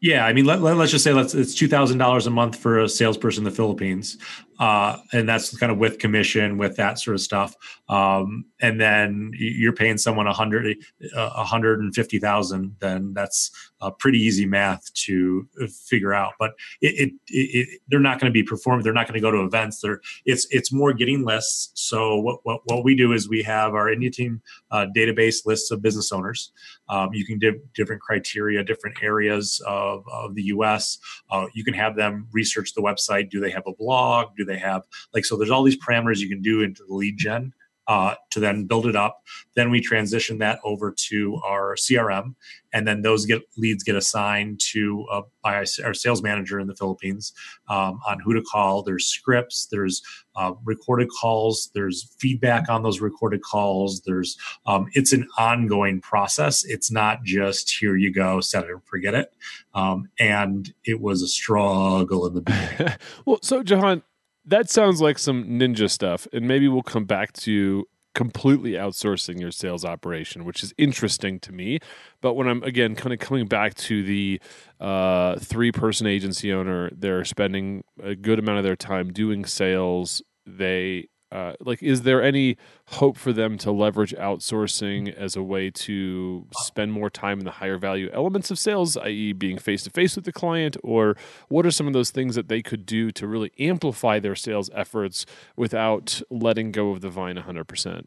[0.00, 2.56] Yeah, I mean, let, let, us just say let's it's two thousand dollars a month
[2.56, 4.18] for a salesperson in the Philippines,
[4.62, 7.56] uh, and that's kind of with commission, with that sort of stuff.
[7.88, 10.76] Um, and then you're paying someone a hundred,
[11.16, 12.76] uh, a hundred and fifty thousand.
[12.78, 16.34] Then that's a pretty easy math to figure out.
[16.38, 18.84] But it, it, it they're not going to be performing.
[18.84, 19.80] They're not going to go to events.
[19.80, 21.72] They're it's it's more getting lists.
[21.74, 25.72] So what what, what we do is we have our India team uh, database lists
[25.72, 26.52] of business owners.
[26.88, 30.98] Um, you can do different criteria, different areas of, of the U.S.
[31.30, 33.30] Uh, you can have them research the website.
[33.30, 34.36] Do they have a blog?
[34.36, 34.82] Do they have
[35.14, 35.36] like so?
[35.36, 37.52] There's all these parameters you can do into the lead gen
[37.88, 39.22] uh, to then build it up.
[39.54, 42.34] Then we transition that over to our CRM,
[42.72, 46.76] and then those get leads get assigned to uh, by our sales manager in the
[46.76, 47.32] Philippines
[47.68, 48.82] um, on who to call.
[48.82, 50.00] There's scripts, there's
[50.36, 54.00] uh, recorded calls, there's feedback on those recorded calls.
[54.06, 56.64] There's um, it's an ongoing process.
[56.64, 59.32] It's not just here you go, set it and forget it.
[59.74, 62.94] Um, and it was a struggle in the beginning.
[63.26, 64.02] well, so Jehan,
[64.44, 69.50] that sounds like some ninja stuff, and maybe we'll come back to completely outsourcing your
[69.50, 71.78] sales operation, which is interesting to me.
[72.20, 74.40] But when I'm again kind of coming back to the
[74.80, 80.22] uh, three person agency owner, they're spending a good amount of their time doing sales.
[80.46, 82.56] They uh, like is there any
[82.88, 87.52] hope for them to leverage outsourcing as a way to spend more time in the
[87.52, 91.16] higher value elements of sales i.e being face to face with the client or
[91.48, 94.68] what are some of those things that they could do to really amplify their sales
[94.74, 95.24] efforts
[95.56, 98.04] without letting go of the vine 100%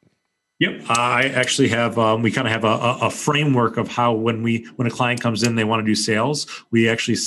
[0.59, 1.99] Yep, I actually have.
[1.99, 5.19] Um, we kind of have a, a, framework of how when we when a client
[5.19, 6.47] comes in, they want to do sales.
[6.71, 7.17] We actually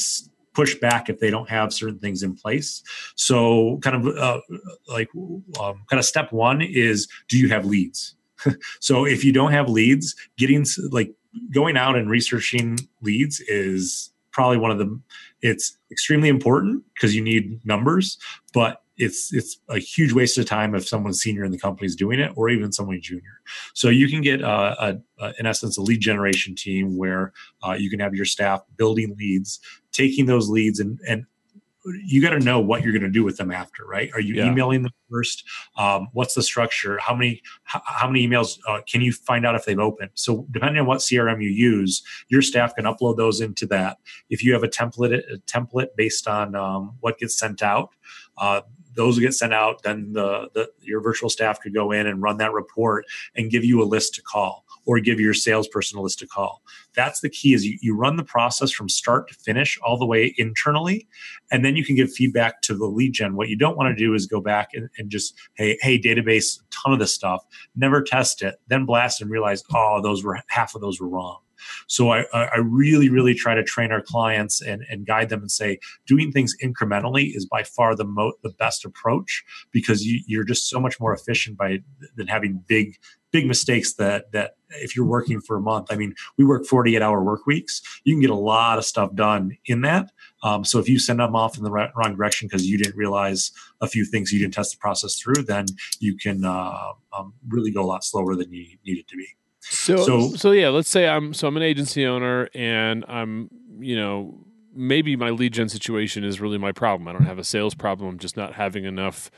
[0.59, 2.83] push back if they don't have certain things in place.
[3.15, 4.41] So, kind of uh,
[4.89, 5.09] like
[5.61, 8.17] um, kind of step one is do you have leads?
[8.81, 11.15] so, if you don't have leads, getting like
[11.53, 15.01] going out and researching leads is probably one of the
[15.43, 18.19] it's extremely important because you need numbers
[18.53, 21.97] but it's it's a huge waste of time if someone senior in the company is
[21.97, 23.41] doing it or even someone junior
[23.75, 27.33] so you can get uh, a, a, in essence a lead generation team where
[27.67, 29.61] uh, you can have your staff building leads
[29.93, 31.25] taking those leads and and
[32.05, 34.11] you got to know what you're going to do with them after, right?
[34.13, 34.51] Are you Yeah.
[34.51, 35.45] emailing them first?
[35.77, 36.99] Um, what's the structure?
[36.99, 40.11] How many how, how many emails uh, can you find out if they've opened?
[40.15, 43.99] So depending on what CRM you use, your staff can upload those into that.
[44.29, 47.91] If you have a template a template based on um, what gets sent out,
[48.37, 48.63] uh,
[48.95, 49.83] those get sent out.
[49.83, 53.05] Then the, the your virtual staff could go in and run that report
[53.37, 56.63] and give you a list to call or give your salesperson a list to call.
[56.95, 60.07] That's the key is you, you run the process from start to finish all the
[60.07, 61.07] way internally
[61.51, 63.37] and then you can give feedback to the lead gen.
[63.37, 66.61] What you don't want to do is go back and, and just, hey, hey, database,
[66.71, 67.45] ton of this stuff,
[67.77, 71.39] never test it, then blast and realize, oh, those were half of those were wrong.
[71.87, 75.51] So I, I really, really try to train our clients and, and guide them and
[75.51, 80.45] say, doing things incrementally is by far the mo- the best approach because you, you're
[80.45, 81.79] just so much more efficient by
[82.17, 82.97] than having big,
[83.31, 87.01] big mistakes that that if you're working for a month, I mean, we work 48
[87.01, 87.81] hour work weeks.
[88.05, 90.11] You can get a lot of stuff done in that.
[90.43, 92.97] Um, so if you send them off in the right, wrong direction because you didn't
[92.97, 93.51] realize
[93.81, 95.67] a few things you didn't test the process through, then
[96.01, 99.29] you can uh, um, really go a lot slower than you need it to be.
[99.71, 103.97] So, so, So- yeah, let's say I'm so I'm an agency owner and I'm you
[103.97, 104.39] know
[104.75, 107.09] maybe my lead gen situation is really my problem.
[107.09, 108.09] I don't have a sales problem.
[108.11, 109.31] I'm just not having enough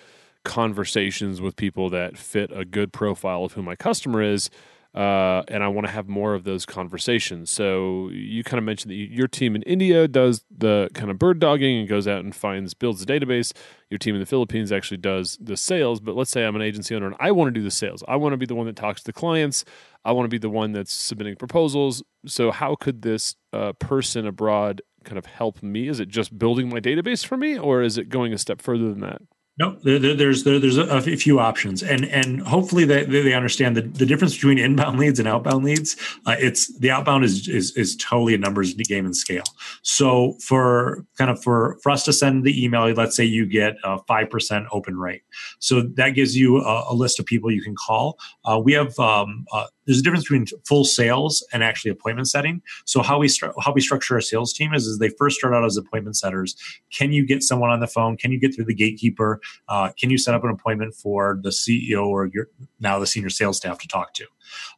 [0.45, 4.51] conversations with people that fit a good profile of who my customer is.
[4.93, 7.49] Uh, and I want to have more of those conversations.
[7.51, 11.19] So you kind of mentioned that you, your team in India does the kind of
[11.19, 13.53] bird dogging and goes out and finds builds a database.
[13.89, 16.01] Your team in the Philippines actually does the sales.
[16.01, 18.03] But let's say I'm an agency owner and I want to do the sales.
[18.09, 19.65] I want to be the one that talks to the clients.
[20.05, 22.03] I want to be the one that's submitting proposals.
[22.27, 25.89] So how could this uh, person abroad kind of help me?
[25.89, 28.91] Is it just building my database for me, or is it going a step further
[28.91, 29.23] than that?
[29.61, 33.35] No, there, there- there's there, there's a, few options, and and hopefully they, they they
[33.35, 35.97] understand the, the difference between inbound leads and outbound leads.
[36.25, 39.43] Uh, it's the outbound is, is is totally a numbers game and scale.
[39.83, 43.75] So for kind of for for us to send the email, let's say you get
[43.85, 45.25] a five percent open rate,
[45.59, 48.19] so that gives you a, a list of people you can call.
[48.47, 52.63] Uh, we have um, uh, there's a difference between full sales and actually appointment setting.
[52.85, 53.29] So how we
[53.61, 56.55] how we structure our sales team is is they first start out as appointment setters.
[56.97, 58.17] Can you get someone on the phone?
[58.17, 59.41] Can you get through the gatekeeper?
[59.69, 62.47] Uh, can you set up an appointment for the CEO or your
[62.79, 64.27] now the senior sales staff to talk to?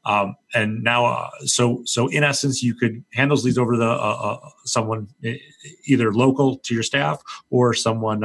[0.06, 3.78] Um, and now, uh, so so in essence, you could hand those leads over to
[3.78, 5.08] the, uh, uh, someone
[5.84, 8.24] either local to your staff or someone.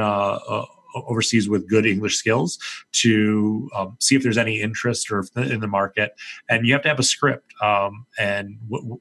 [0.98, 2.58] Uh, uh, overseas with good english skills
[2.92, 6.12] to um, see if there's any interest or in the market.
[6.48, 9.00] And you have to have a script um, and w- w-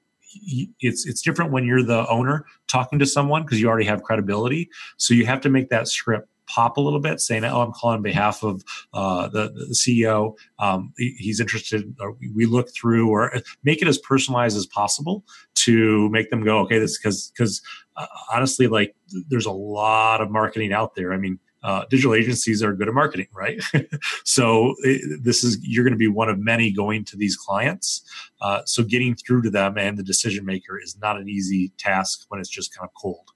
[0.80, 4.70] it's it's different when you're the owner talking to someone because you already have credibility.
[4.98, 7.98] So you have to make that script pop a little bit saying oh i'm calling
[7.98, 11.94] on behalf of uh, the, the ceo um, he's interested
[12.34, 13.34] we look through or
[13.66, 17.62] make it as personalized as possible to make them go okay this because because
[17.98, 18.96] uh, honestly like
[19.30, 21.14] there's a lot of marketing out there.
[21.14, 23.62] I mean uh, digital agencies are good at marketing, right?
[24.24, 28.04] so it, this is you're going to be one of many going to these clients.
[28.42, 32.26] Uh, so getting through to them and the decision maker is not an easy task
[32.30, 33.32] when it's just kind of cold.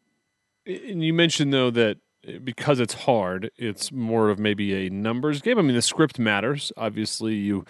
[0.65, 5.41] And you mentioned though that eh, because it's hard, it's more of maybe a numbers
[5.41, 5.57] game.
[5.57, 6.71] I mean, the script matters.
[6.77, 7.65] Obviously, you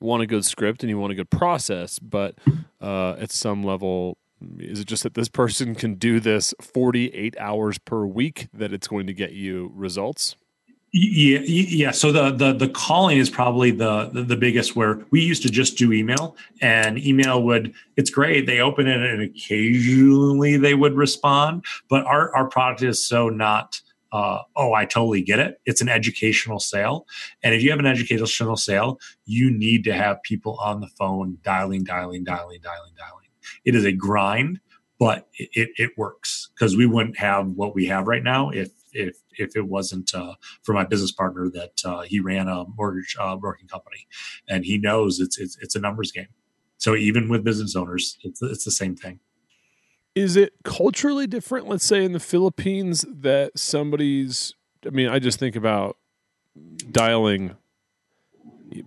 [0.00, 2.36] want a good script and you want a good process, but
[2.80, 4.18] uh, at some level,
[4.58, 8.88] is it just that this person can do this 48 hours per week that it's
[8.88, 10.36] going to get you results?
[10.92, 11.90] Yeah, yeah.
[11.90, 14.76] So the the the calling is probably the, the the biggest.
[14.76, 18.46] Where we used to just do email, and email would it's great.
[18.46, 21.66] They open it, and occasionally they would respond.
[21.90, 23.80] But our our product is so not.
[24.12, 25.60] Uh, oh, I totally get it.
[25.66, 27.06] It's an educational sale,
[27.42, 31.36] and if you have an educational sale, you need to have people on the phone
[31.42, 33.25] dialing, dialing, dialing, dialing, dialing.
[33.66, 34.60] It is a grind,
[34.98, 39.16] but it it, works because we wouldn't have what we have right now if if
[39.32, 43.36] if it wasn't uh, for my business partner that uh, he ran a mortgage uh,
[43.36, 44.06] broking company,
[44.48, 46.28] and he knows it's it's it's a numbers game.
[46.78, 49.20] So even with business owners, it's it's the same thing.
[50.14, 54.54] Is it culturally different, let's say in the Philippines, that somebody's,
[54.86, 55.98] I mean, I just think about
[56.90, 57.54] dialing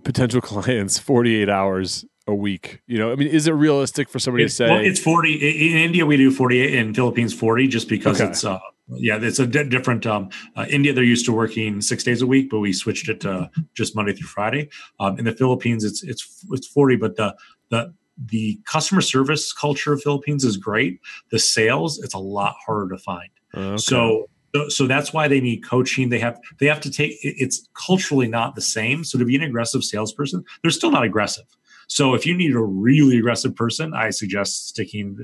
[0.03, 2.81] potential clients 48 hours a week.
[2.87, 5.33] You know, I mean, is it realistic for somebody It's, to say, well, it's forty
[5.33, 6.05] in India.
[6.05, 8.29] We do forty eight in Philippines forty, just because Okay.
[8.29, 10.05] it's uh, yeah, it's a di- different.
[10.05, 13.19] Um, uh, India they're used to working six days a week, but we switched it
[13.21, 14.69] to just Monday through Friday.
[14.99, 17.35] Um, in the Philippines, it's it's it's forty, but the
[17.69, 17.93] the
[18.25, 20.99] the customer service culture of Philippines is great.
[21.31, 23.29] The sales, it's a lot harder to find.
[23.55, 23.77] Okay.
[23.77, 26.09] So, so so that's why they need coaching.
[26.09, 27.17] They have they have to take.
[27.21, 29.03] It's culturally not the same.
[29.03, 31.45] So to be an aggressive salesperson, they're still not aggressive.
[31.89, 35.17] So if you need a really aggressive person, I suggest sticking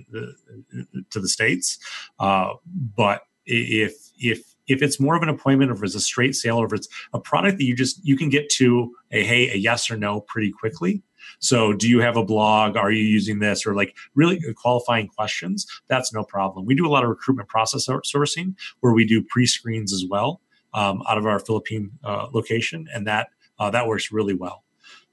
[1.11, 1.77] to the states.
[2.19, 2.53] Uh,
[2.95, 6.57] but if if if it's more of an appointment, or if it's a straight sale,
[6.57, 9.55] or if it's a product that you just you can get to a hey, a
[9.55, 11.03] yes or no pretty quickly.
[11.39, 12.77] So, do you have a blog?
[12.77, 13.65] Are you using this?
[13.65, 15.65] Or like really qualifying questions?
[15.87, 16.65] That's no problem.
[16.65, 20.41] We do a lot of recruitment process sourcing where we do pre screens as well
[20.73, 23.29] um, out of our Philippine uh, location, and that
[23.59, 24.64] uh, that works really well.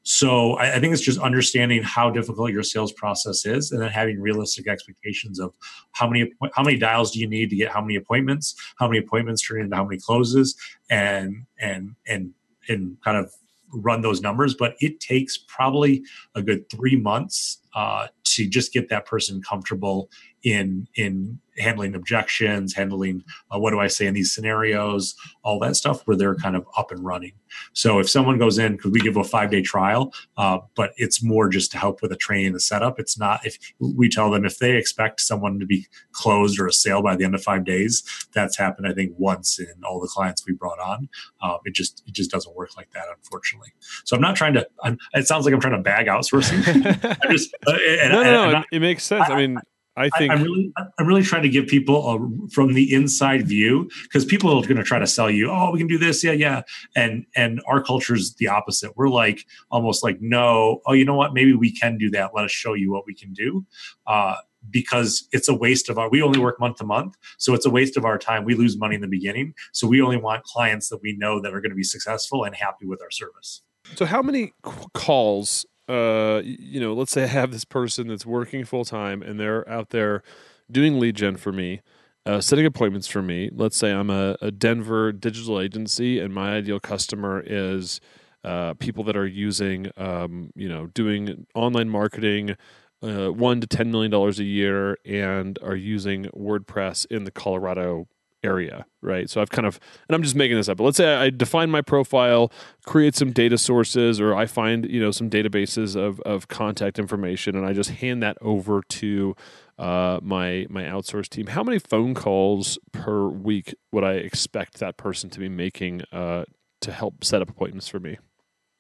[0.04, 3.88] So I, I, think it's just understanding how difficult your sales process is, and then
[3.88, 5.52] having realistic expectations of
[5.92, 8.98] how many how many dials do you need to get how many appointments, how many
[8.98, 10.56] appointments turn into how many closes,
[10.90, 12.32] and and and
[12.68, 13.32] and kind of
[13.72, 14.54] run those numbers.
[14.54, 16.02] But it takes probably
[16.34, 20.10] a good three months uh, to just get that person comfortable
[20.42, 25.76] in in handling objections, handling uh, what do I say in these scenarios, all that
[25.76, 27.32] stuff where they're kind of up and running.
[27.74, 31.22] So if someone goes in, because we give a five day trial, uh, but it's
[31.22, 32.98] more just to help with the training and the setup.
[32.98, 36.72] It's not if we tell them if they expect someone to be closed or a
[36.72, 40.08] sale by the end of five days, that's happened I think once in all the
[40.08, 41.08] clients we brought on.
[41.42, 43.72] Uh, it just it just doesn't work like that, unfortunately.
[44.04, 44.66] So I'm not trying to.
[44.82, 46.62] I'm, it sounds like I'm trying to bag outsourcing.
[47.30, 47.72] Just uh,
[48.08, 48.56] no, no, no.
[48.58, 49.28] I, it makes sense.
[49.28, 49.62] I, I mean, I
[50.10, 53.90] think I, am really, I'm really trying to give people a, from the inside view
[54.04, 55.50] because people are going to try to sell you.
[55.50, 56.62] Oh, we can do this, yeah, yeah,
[56.96, 58.96] and and our culture is the opposite.
[58.96, 60.80] We're like almost like no.
[60.86, 61.34] Oh, you know what?
[61.34, 62.30] Maybe we can do that.
[62.34, 63.66] Let us show you what we can do.
[64.06, 64.36] Uh,
[64.70, 67.70] because it's a waste of our we only work month to month so it's a
[67.70, 70.88] waste of our time we lose money in the beginning so we only want clients
[70.88, 73.62] that we know that are going to be successful and happy with our service
[73.96, 74.52] so how many
[74.94, 79.38] calls uh, you know, let's say I have this person that's working full time and
[79.38, 80.22] they're out there
[80.70, 81.82] doing lead gen for me,
[82.24, 83.50] uh, setting appointments for me.
[83.52, 88.00] Let's say I'm a, a, Denver digital agency and my ideal customer is
[88.42, 92.56] uh, people that are using, um, you know, doing online marketing.
[93.02, 98.06] Uh, one to ten million dollars a year, and are using WordPress in the Colorado
[98.42, 99.28] area, right?
[99.30, 99.78] So I've kind of,
[100.08, 102.52] and I'm just making this up, but let's say I define my profile,
[102.86, 107.56] create some data sources, or I find, you know, some databases of, of contact information,
[107.56, 109.34] and I just hand that over to
[109.78, 111.46] uh, my my outsourced team.
[111.48, 116.44] How many phone calls per week would I expect that person to be making uh,
[116.82, 118.18] to help set up appointments for me?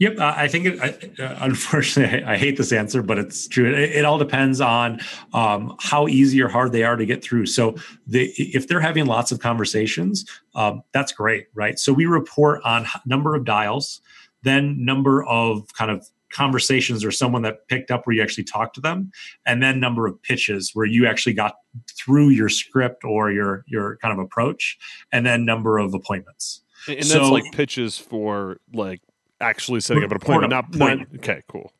[0.02, 3.72] Yep, uh, I think it, uh, unfortunately I hate this answer, but it's true.
[3.72, 4.98] It, it all depends on
[5.32, 7.46] um, how easy or hard they are to get through.
[7.46, 7.76] So,
[8.08, 10.24] the, if they're having lots of conversations,
[10.56, 11.78] um, that's great, right?
[11.78, 14.00] So we report on number of dials,
[14.42, 18.74] then number of kind of conversations or someone that picked up where you actually talked
[18.74, 19.12] to them,
[19.46, 21.58] and then number of pitches where you actually got
[21.96, 24.78] through your script or your your kind of approach,
[25.12, 26.62] and then number of appointments.
[26.88, 29.00] And that's so, like pitches for like
[29.42, 30.50] actually setting up an appointment.
[30.50, 31.72] Not, not okay, cool.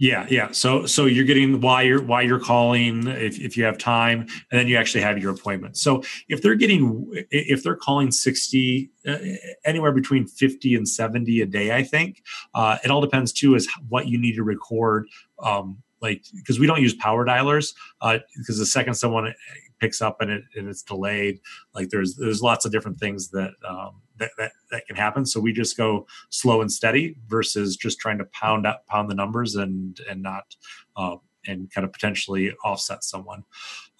[0.00, 0.52] Yeah, yeah.
[0.52, 4.58] So so you're getting why you're why you're calling if, if you have time, and
[4.58, 5.76] then you actually have your appointment.
[5.76, 9.18] So if they're getting if they're calling sixty uh,
[9.64, 12.22] anywhere between fifty and seventy a day, I think
[12.54, 15.08] uh, it all depends too is what you need to record.
[15.42, 19.34] Um, like because we don't use power dialers because uh, the second someone
[19.80, 21.40] picks up and, it, and it's delayed,
[21.74, 25.24] like there's there's lots of different things that um, that, that, that can happen.
[25.24, 29.14] So we just go slow and steady versus just trying to pound out, pound the
[29.14, 30.56] numbers and and not
[30.96, 31.16] uh,
[31.46, 33.44] and kind of potentially offset someone.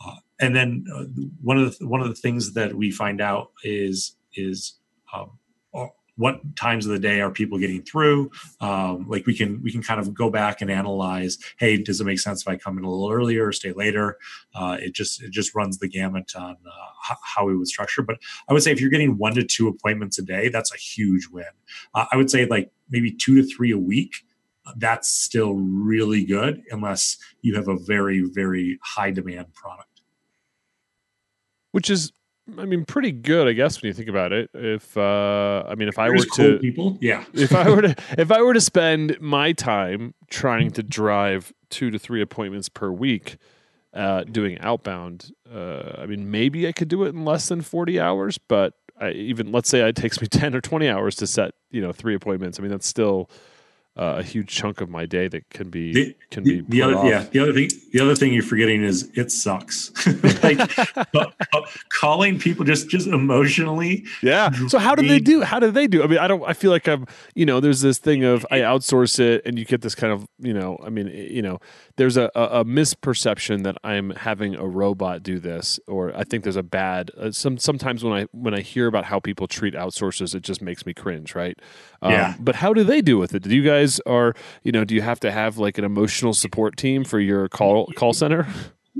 [0.05, 1.05] Uh, and then uh,
[1.43, 4.79] one of the one of the things that we find out is is
[5.13, 5.31] um,
[6.19, 8.31] what times of the day are people getting through?
[8.61, 12.05] Um, like we can we can kind of go back and analyze hey does it
[12.05, 14.19] make sense if i come in a little earlier or stay later?
[14.55, 18.03] Uh, it just it just runs the gamut on uh, how we would structure.
[18.03, 20.77] But i would say if you're getting one to two appointments a day that's a
[20.77, 21.47] huge win.
[21.95, 24.25] Uh, i would say like maybe two to three a week
[24.77, 30.03] that's still really good unless you have a very very high demand product.
[31.73, 32.13] Which is
[32.57, 34.51] I mean, pretty good, I guess, when you think about it.
[34.55, 37.25] If uh, I mean, if I There's were to people, yeah.
[37.35, 41.91] if I were to if I were to spend my time trying to drive two
[41.91, 43.37] to three appointments per week,
[43.93, 48.01] uh, doing outbound, uh, I mean, maybe I could do it in less than forty
[48.01, 48.39] hours.
[48.39, 51.81] But I, even let's say it takes me ten or twenty hours to set, you
[51.81, 52.59] know, three appointments.
[52.59, 53.29] I mean, that's still
[53.99, 56.97] uh, a huge chunk of my day that can be the, can be the other
[56.97, 57.05] off.
[57.05, 59.91] yeah the other thing the other thing you're forgetting is it sucks
[60.43, 60.59] like
[62.01, 66.03] calling people just just emotionally yeah so how do they do how do they do
[66.03, 68.61] i mean i don't i feel like i'm you know there's this thing of i
[68.61, 71.59] outsource it and you get this kind of you know i mean you know
[71.99, 76.57] there's a, a, misperception that I'm having a robot do this, or I think there's
[76.57, 77.11] a bad.
[77.19, 80.63] Uh, some sometimes when I when I hear about how people treat outsources, it just
[80.63, 81.59] makes me cringe, right?
[82.01, 82.35] Um, yeah.
[82.39, 83.43] But how do they do with it?
[83.43, 86.77] Do you guys are you know do you have to have like an emotional support
[86.77, 88.47] team for your call call center?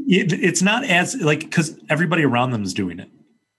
[0.07, 3.11] It, it's not as like because everybody around them is doing it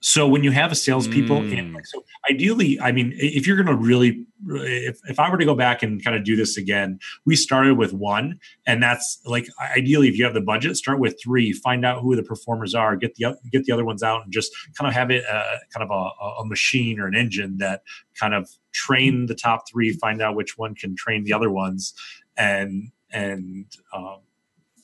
[0.02, 1.56] So when you have a salespeople, mm.
[1.56, 5.44] in, so ideally, I mean, if you're going to really, if, if I were to
[5.44, 9.46] go back and kind of do this again, we started with one, and that's like
[9.60, 12.96] ideally, if you have the budget, start with three, find out who the performers are,
[12.96, 15.88] get the get the other ones out, and just kind of have it uh, kind
[15.88, 17.82] of a, a machine or an engine that
[18.18, 21.92] kind of train the top three, find out which one can train the other ones,
[22.38, 24.20] and and um,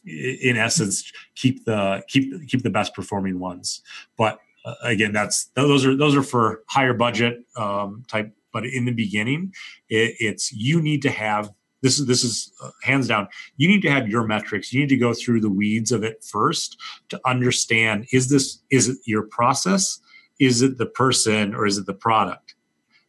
[0.04, 3.82] in essence keep the keep keep the best performing ones
[4.16, 8.32] but uh, again, that's those are those are for higher budget um, type.
[8.52, 9.54] But in the beginning,
[9.88, 11.50] it, it's you need to have
[11.82, 13.28] this is this is uh, hands down.
[13.56, 14.72] You need to have your metrics.
[14.72, 16.78] You need to go through the weeds of it first
[17.10, 20.00] to understand: is this is it your process?
[20.40, 22.56] Is it the person or is it the product?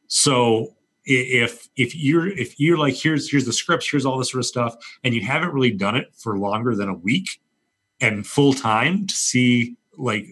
[0.08, 4.40] So if if you're if you're like here's here's the scripts here's all this sort
[4.40, 7.40] of stuff and you haven't really done it for longer than a week
[8.02, 10.28] and full time to see like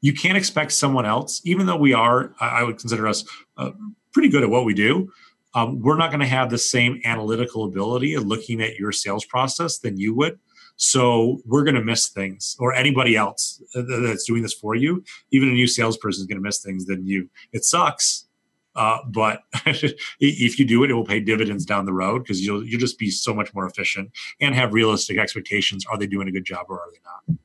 [0.00, 3.24] you can't expect someone else, even though we are, I would consider us
[3.56, 3.70] uh,
[4.12, 5.12] pretty good at what we do.
[5.54, 9.24] Um, we're not going to have the same analytical ability of looking at your sales
[9.24, 10.38] process than you would.
[10.76, 15.04] So we're going to miss things, or anybody else that's doing this for you.
[15.30, 17.28] Even a new salesperson is going to miss things than you.
[17.52, 18.26] It sucks,
[18.76, 22.64] uh, but if you do it, it will pay dividends down the road because you'll
[22.64, 25.84] you'll just be so much more efficient and have realistic expectations.
[25.84, 27.38] Are they doing a good job or are they not?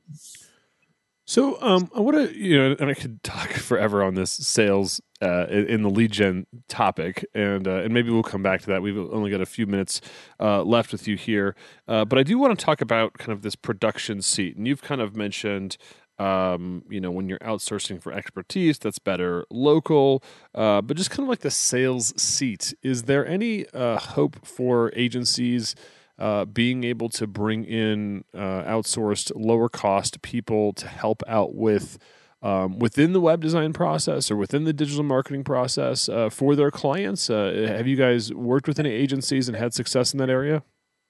[1.28, 5.00] So um, I want to, you know, and I could talk forever on this sales
[5.20, 8.80] uh, in the lead gen topic, and uh, and maybe we'll come back to that.
[8.80, 10.00] We've only got a few minutes
[10.38, 11.56] uh, left with you here,
[11.88, 14.82] uh, but I do want to talk about kind of this production seat, and you've
[14.82, 15.76] kind of mentioned.
[16.18, 20.24] Um, you know, when you're outsourcing for expertise, that's better local.
[20.54, 24.90] Uh, but just kind of like the sales seat, is there any uh, hope for
[24.96, 25.74] agencies
[26.18, 31.98] uh, being able to bring in uh, outsourced, lower cost people to help out with
[32.42, 36.70] um, within the web design process or within the digital marketing process uh, for their
[36.70, 37.28] clients.
[37.28, 40.62] Uh, have you guys worked with any agencies and had success in that area?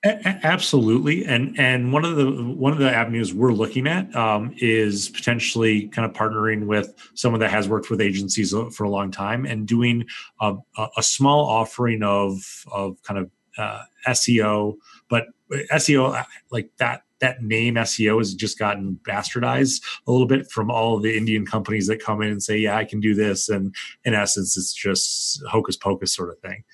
[0.04, 5.08] absolutely, and and one of the one of the avenues we're looking at um, is
[5.08, 9.44] potentially kind of partnering with someone that has worked with agencies for a long time
[9.44, 10.06] and doing
[10.40, 10.54] a,
[10.96, 14.76] a small offering of of kind of uh, SEO
[15.08, 15.26] but
[15.72, 20.98] SEO, like that, that name SEO has just gotten bastardized a little bit from all
[20.98, 24.12] the Indian companies that come in and say, "Yeah, I can do this," and in
[24.14, 26.64] essence, it's just hocus pocus sort of thing.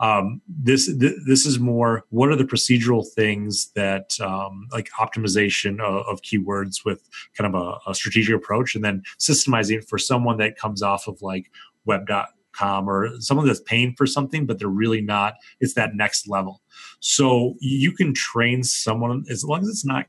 [0.00, 5.80] Um, this th- this is more what are the procedural things that um, like optimization
[5.80, 10.38] of, of, keywords with kind of a, a strategic approach, and then systemizing for someone
[10.38, 11.50] that comes off of like
[11.84, 15.94] web dot com or someone that's paying for something, but they're really not, it's that
[15.94, 16.60] next level.
[17.00, 20.06] So you can train someone as long as it's not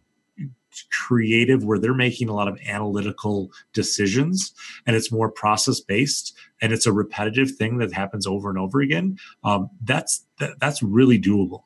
[0.92, 4.54] creative where they're making a lot of analytical decisions
[4.88, 8.82] and it's more process based and it's a repetitive thing that happens over and over
[8.82, 11.64] again um, that's that, that's really doable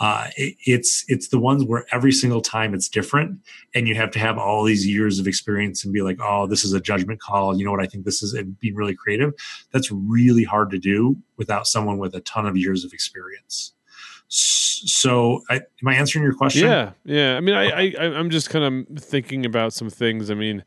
[0.00, 3.38] uh, it, it's it's the ones where every single time it's different,
[3.74, 6.64] and you have to have all these years of experience and be like, oh, this
[6.64, 7.56] is a judgment call.
[7.58, 7.80] You know what?
[7.80, 9.32] I think this is and being really creative.
[9.72, 13.72] That's really hard to do without someone with a ton of years of experience.
[14.28, 16.66] So, I, am I answering your question?
[16.66, 17.36] Yeah, yeah.
[17.36, 20.30] I mean, I, I I'm just kind of thinking about some things.
[20.30, 20.64] I mean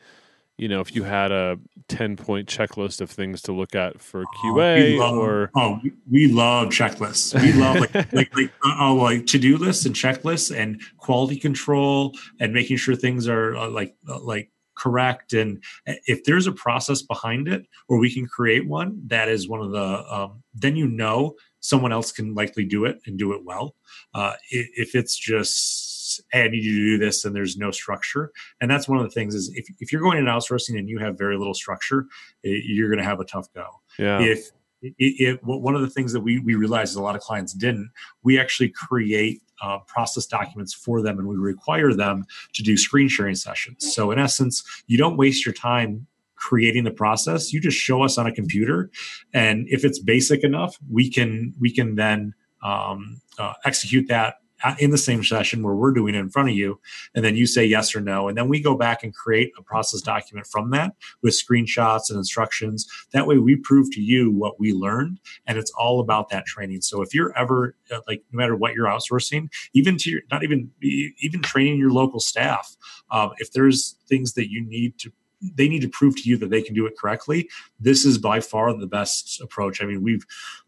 [0.58, 4.24] you know, if you had a 10 point checklist of things to look at for
[4.44, 5.80] QA oh, love, or oh,
[6.10, 7.40] we love checklists.
[7.42, 11.38] We love like like like uh, oh like to do lists and checklists and quality
[11.38, 15.34] control and making sure things are uh, like uh, like correct.
[15.34, 19.62] And if there's a process behind it, or we can create one, that is one
[19.62, 23.44] of the um, then you know someone else can likely do it and do it
[23.44, 23.76] well.
[24.14, 25.83] Uh, if it's just
[26.32, 28.32] hey, I need you to do this, and there's no structure.
[28.62, 31.00] And that's one of the things is if, if you're going in outsourcing and you
[31.00, 32.08] have very little structure,
[32.44, 33.68] it, you're going to have a tough go.
[33.98, 34.22] Yeah.
[34.22, 34.50] If
[34.82, 37.90] it, it, one of the things that we, we realized a lot of clients didn't,
[38.24, 43.08] we actually create uh, process documents for them and we require them to do screen
[43.08, 43.96] sharing sessions.
[43.96, 48.18] So, in essence, you don't waste your time creating the process you just show us
[48.18, 48.92] on a computer
[49.34, 52.34] and if it's basic enough we can we can then
[52.64, 54.36] um, uh, execute that
[54.80, 56.80] in the same session where we're doing it in front of you
[57.16, 58.28] and then you say yes or no.
[58.28, 62.18] And then we go back and create a process document from that with screenshots and
[62.18, 62.88] instructions.
[63.12, 66.82] That way we prove to you what we learned and it's all about that training.
[66.82, 70.44] So if you're ever uh, like no matter what you're outsourcing even to your not
[70.44, 72.76] even even training your local staff
[73.12, 75.12] um, if there's things that you need to
[75.56, 77.50] they need to prove to you that they can do it correctly.
[77.80, 79.82] This is by far the best approach.
[79.82, 80.26] I mean, we've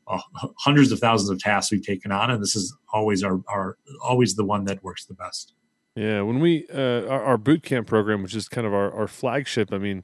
[0.07, 0.19] uh,
[0.59, 4.35] hundreds of thousands of tasks we've taken on, and this is always our, our always
[4.35, 5.53] the one that works the best.
[5.95, 9.07] Yeah, when we uh, our, our boot camp program, which is kind of our, our
[9.07, 9.71] flagship.
[9.71, 10.03] I mean,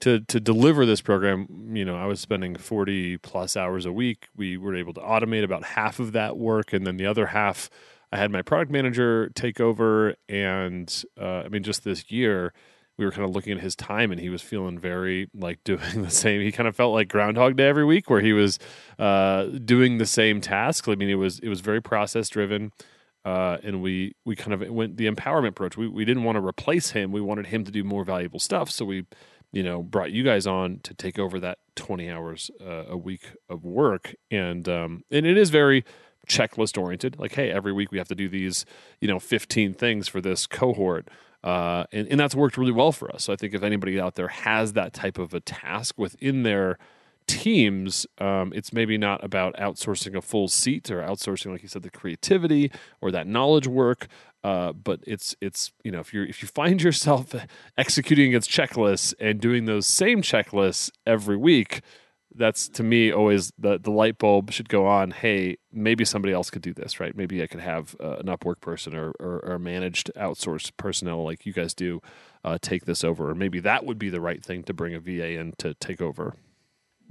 [0.00, 4.28] to to deliver this program, you know, I was spending 40 plus hours a week.
[4.36, 7.70] We were able to automate about half of that work, and then the other half,
[8.12, 10.14] I had my product manager take over.
[10.28, 12.52] And uh, I mean, just this year,
[12.98, 16.02] we were kind of looking at his time, and he was feeling very like doing
[16.02, 16.40] the same.
[16.40, 18.58] He kind of felt like Groundhog Day every week, where he was
[18.98, 20.88] uh, doing the same tasks.
[20.88, 22.72] I mean, it was it was very process driven.
[23.22, 25.76] Uh, and we we kind of went the empowerment approach.
[25.76, 27.12] We we didn't want to replace him.
[27.12, 28.70] We wanted him to do more valuable stuff.
[28.70, 29.04] So we
[29.52, 33.32] you know brought you guys on to take over that 20 hours uh, a week
[33.48, 35.84] of work and um, and it is very
[36.28, 38.64] checklist oriented like hey every week we have to do these
[39.00, 41.08] you know 15 things for this cohort
[41.42, 44.14] uh, and, and that's worked really well for us so i think if anybody out
[44.14, 46.78] there has that type of a task within their
[47.30, 51.82] teams, um, it's maybe not about outsourcing a full seat or outsourcing, like you said,
[51.82, 54.08] the creativity or that knowledge work.
[54.42, 57.34] Uh, but it's it's you know if you if you find yourself
[57.76, 61.82] executing against checklists and doing those same checklists every week,
[62.34, 65.10] that's to me always the the light bulb should go on.
[65.10, 67.16] Hey, maybe somebody else could do this, right?
[67.16, 71.44] Maybe I could have uh, an Upwork person or, or, or managed outsourced personnel like
[71.44, 72.00] you guys do
[72.44, 75.00] uh, take this over, or maybe that would be the right thing to bring a
[75.00, 76.34] VA in to take over.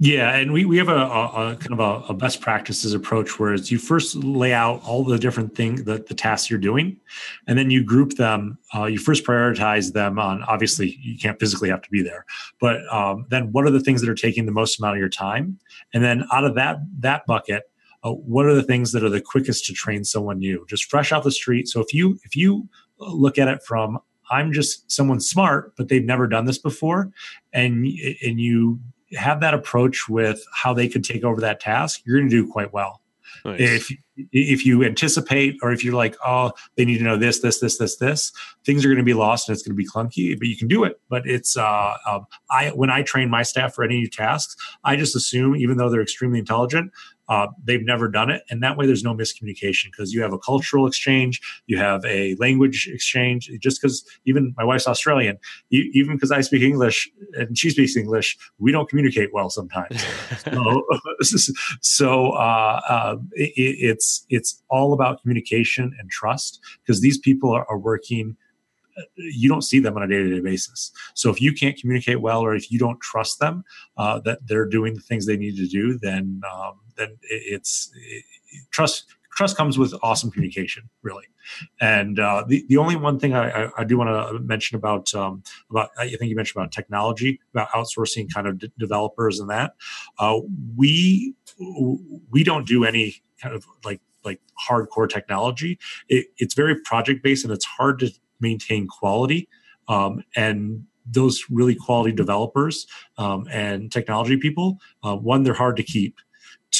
[0.02, 3.38] Yeah, and we, we have a, a, a kind of a, a, best practices approach,
[3.38, 6.98] whereas you first lay out all the different things, that the tasks you're doing,
[7.46, 8.56] and then you group them.
[8.74, 10.42] Uh, you first prioritize them on.
[10.44, 12.24] Obviously, you can't physically have to be there,
[12.60, 15.10] but um, then what are the things that are taking the most amount of your
[15.10, 15.58] time,
[15.92, 17.64] and then out of that that bucket,
[18.02, 21.12] uh, what are the things that are the quickest to train someone new, just fresh
[21.12, 21.68] off the street.
[21.68, 22.66] So if you if you
[22.98, 23.98] look at it from
[24.30, 27.10] I'm just someone smart, but they've never done this before,
[27.52, 27.84] and
[28.24, 28.80] and you
[29.14, 32.50] have that approach with how they could take over that task, you're going to do
[32.50, 33.00] quite well.
[33.44, 33.60] Nice.
[33.60, 33.92] If
[34.32, 37.78] if you anticipate or if you're like, oh, they need to know this, this, this,
[37.78, 38.32] this, this,
[38.66, 40.38] things are going to be lost and it's going to be clunky.
[40.38, 41.00] But you can do it.
[41.08, 44.96] But it's uh, um, I when I train my staff for any new tasks, I
[44.96, 46.92] just assume, even though they're extremely intelligent,
[47.30, 48.42] uh, they've never done it.
[48.50, 52.34] And that way there's no miscommunication because you have a cultural exchange, you have a
[52.40, 53.48] language exchange.
[53.60, 55.38] Just because even my wife's Australian,
[55.70, 60.04] even because I speak English and she speaks English, we don't communicate well sometimes.
[60.52, 60.84] so,
[61.80, 67.64] so uh, uh, it, it's it's all about communication and trust because these people are,
[67.70, 68.36] are working
[69.16, 72.54] you don't see them on a day-to-day basis so if you can't communicate well or
[72.54, 73.64] if you don't trust them
[73.96, 78.24] uh, that they're doing the things they need to do then um, then it's it,
[78.70, 81.24] trust trust comes with awesome communication really.
[81.80, 85.12] And uh, the, the only one thing I, I, I do want to mention about
[85.14, 89.50] um, about I think you mentioned about technology about outsourcing kind of d- developers and
[89.50, 89.74] that
[90.18, 90.38] uh,
[90.76, 91.34] we
[92.30, 95.78] we don't do any kind of like like hardcore technology.
[96.08, 99.48] It, it's very project based and it's hard to maintain quality
[99.88, 102.86] um, and those really quality developers
[103.18, 106.18] um, and technology people uh, one they're hard to keep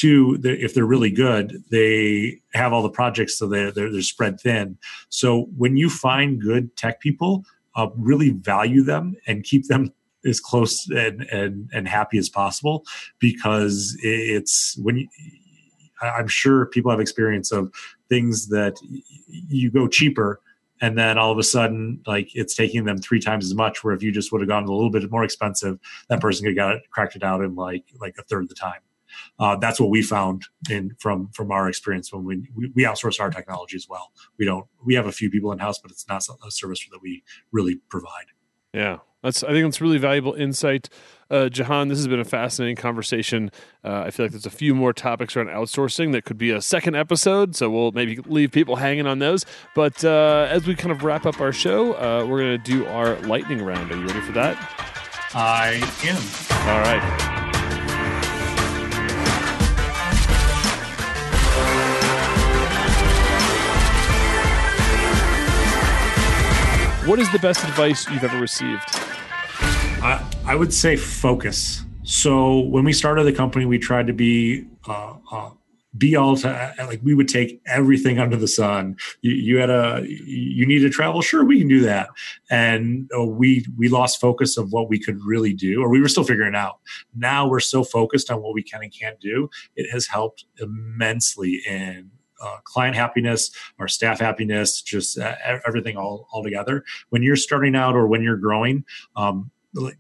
[0.01, 4.41] two if they're really good they have all the projects so they're, they're, they're spread
[4.41, 4.79] thin.
[5.09, 7.45] So when you find good tech people
[7.77, 9.93] uh, really value them and keep them
[10.25, 12.85] as close and, and and happy as possible
[13.21, 15.09] because it's when you,
[16.03, 17.73] i'm sure people have experience of
[18.11, 18.77] things that
[19.29, 20.41] you go cheaper
[20.83, 23.95] and then all of a sudden like it's taking them three times as much where
[23.95, 25.79] if you just would have gone a little bit more expensive
[26.11, 28.49] that person could have got it cracked it out in like like a third of
[28.51, 28.81] the time
[29.39, 33.21] uh, that's what we found in from from our experience when we, we, we outsource
[33.21, 36.07] our technology as well we don't we have a few people in house but it's
[36.09, 38.27] not a service that we really provide
[38.73, 40.89] yeah that's i think that's really valuable insight
[41.31, 43.51] uh, Jehan, this has been a fascinating conversation.
[43.85, 46.61] Uh, I feel like there's a few more topics around outsourcing that could be a
[46.61, 49.47] second episode, so we'll maybe leave people hanging on those.
[49.75, 52.87] But uh, as we kind of wrap up our show, uh, we're going to do
[52.87, 53.93] our lightning round.
[53.93, 54.57] Are you ready for that?
[55.33, 56.69] I am.
[56.69, 57.40] All right.
[67.11, 68.85] What is the best advice you've ever received?
[70.01, 71.83] I, I would say focus.
[72.05, 75.51] So when we started the company, we tried to be uh, uh,
[75.99, 78.97] be all to like we would take everything under the sun.
[79.23, 82.11] You, you, had a you need to travel, sure we can do that,
[82.49, 86.07] and uh, we we lost focus of what we could really do, or we were
[86.07, 86.79] still figuring out.
[87.17, 89.51] Now we're so focused on what we can and can't do.
[89.75, 95.35] It has helped immensely in uh, client happiness, our staff happiness, just uh,
[95.67, 96.85] everything all, all together.
[97.11, 98.85] When you're starting out or when you're growing,
[99.17, 99.51] um,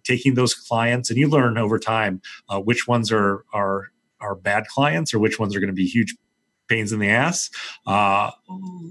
[0.04, 4.66] taking those clients and you learn over time uh, which ones are are are bad
[4.66, 6.16] clients or which ones are going to be huge
[6.66, 7.50] pains in the ass
[7.86, 8.32] uh,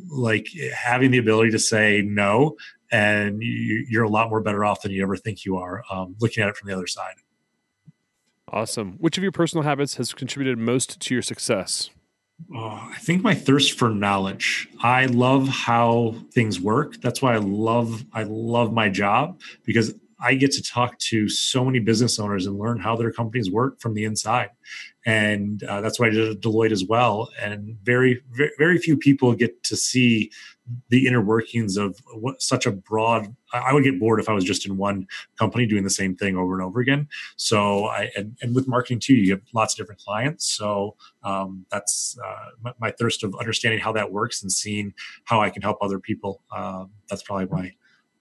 [0.09, 2.55] like having the ability to say no
[2.91, 6.15] and you, are a lot more better off than you ever think you are um,
[6.19, 7.15] looking at it from the other side.
[8.51, 8.93] Awesome.
[8.93, 11.91] Which of your personal habits has contributed most to your success?
[12.55, 14.67] Oh, I think my thirst for knowledge.
[14.81, 16.99] I love how things work.
[17.01, 21.63] That's why I love I love my job because I get to talk to so
[21.63, 24.49] many business owners and learn how their companies work from the inside.
[25.05, 27.29] And uh, that's why I did at Deloitte as well.
[27.41, 28.21] And very,
[28.57, 30.31] very, few people get to see
[30.89, 34.43] the inner workings of what such a broad i would get bored if i was
[34.43, 37.07] just in one company doing the same thing over and over again.
[37.35, 40.45] So i and, and with marketing too you have lots of different clients.
[40.45, 44.93] So um, that's uh, my, my, thirst of understanding how that works and seeing
[45.25, 47.73] how i can help other people uh, that's probably my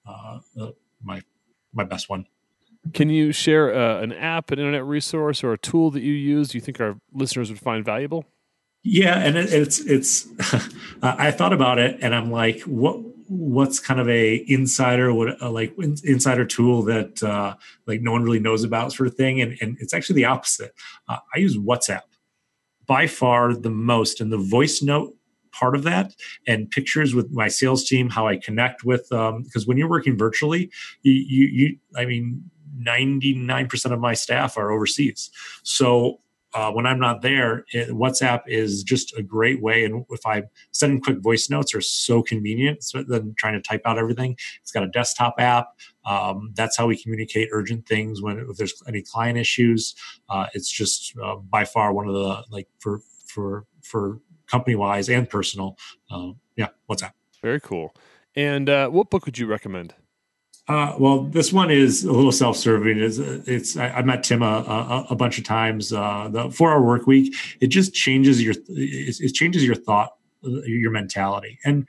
[0.07, 0.71] uh, uh,
[1.03, 1.23] my
[1.73, 2.27] my best one.
[2.95, 6.55] Can you share uh, an app an internet resource or a tool that you use
[6.55, 8.25] you think our listeners would find valuable?
[8.83, 10.29] Yeah, and it, it's it's.
[11.03, 15.51] I thought about it, and I'm like, what what's kind of a insider what a,
[15.51, 15.75] like
[16.05, 17.55] insider tool that uh,
[17.87, 20.73] like no one really knows about sort of thing, and and it's actually the opposite.
[21.09, 22.03] Uh, I use WhatsApp
[22.87, 25.15] by far the most, and the voice note
[25.53, 26.15] part of that
[26.47, 30.17] and pictures with my sales team how i connect with um because when you're working
[30.17, 30.71] virtually
[31.03, 32.43] you you, you i mean
[32.81, 35.31] 99% of my staff are overseas
[35.65, 36.21] so
[36.59, 39.85] uh, when I'm not there, it, WhatsApp is just a great way.
[39.85, 40.43] And if I
[40.73, 44.37] send quick voice notes, are so convenient so than trying to type out everything.
[44.61, 45.69] It's got a desktop app.
[46.05, 49.95] Um, that's how we communicate urgent things when if there's any client issues.
[50.29, 55.09] Uh, it's just uh, by far one of the like for for for company wise
[55.09, 55.79] and personal.
[56.11, 57.13] Uh, yeah, WhatsApp.
[57.41, 57.95] Very cool.
[58.35, 59.95] And uh, what book would you recommend?
[60.69, 62.99] Uh, well, this one is a little self-serving.
[62.99, 65.93] It's, it's I, I met Tim a, a, a, bunch of times.
[65.95, 70.91] Uh, the four-hour work week it just changes your it, it changes your thought, your
[70.91, 71.87] mentality, and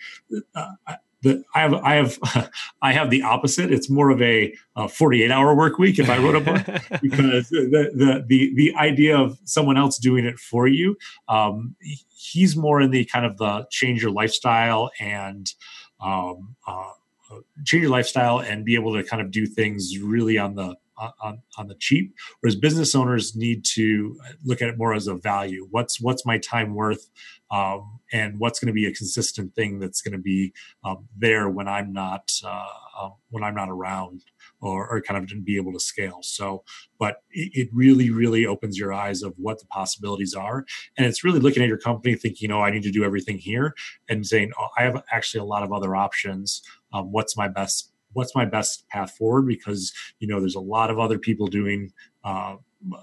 [0.55, 0.71] uh,
[1.21, 2.17] the, I have I have
[2.81, 3.71] I have the opposite.
[3.71, 6.65] It's more of a, a 48-hour work week if I wrote a book
[7.01, 10.95] because the, the the the idea of someone else doing it for you.
[11.27, 11.75] Um,
[12.09, 15.53] he's more in the kind of the change your lifestyle and
[16.01, 16.91] um, uh,
[17.65, 20.75] change your lifestyle and be able to kind of do things really on the
[21.21, 22.13] on, on the cheap.
[22.41, 25.67] Whereas business owners need to look at it more as a value.
[25.71, 27.09] What's what's my time worth
[27.51, 30.53] um, and what's going to be a consistent thing that's going to be
[30.83, 32.65] um, there when i'm not uh,
[32.99, 34.23] uh, when i'm not around
[34.61, 36.19] or, or kind of be able to scale.
[36.21, 36.63] So,
[36.97, 40.65] but it, it, really, really opens your eyes of what the possibilities are.
[40.97, 43.73] And it's really looking at your company thinking, oh, I need to do everything here
[44.09, 46.61] and saying, oh, I have actually a lot of other options.
[46.93, 47.91] Um, what's my best?
[48.13, 49.47] What's my best path forward?
[49.47, 51.91] Because you know, there's a lot of other people doing.
[52.23, 52.55] Uh,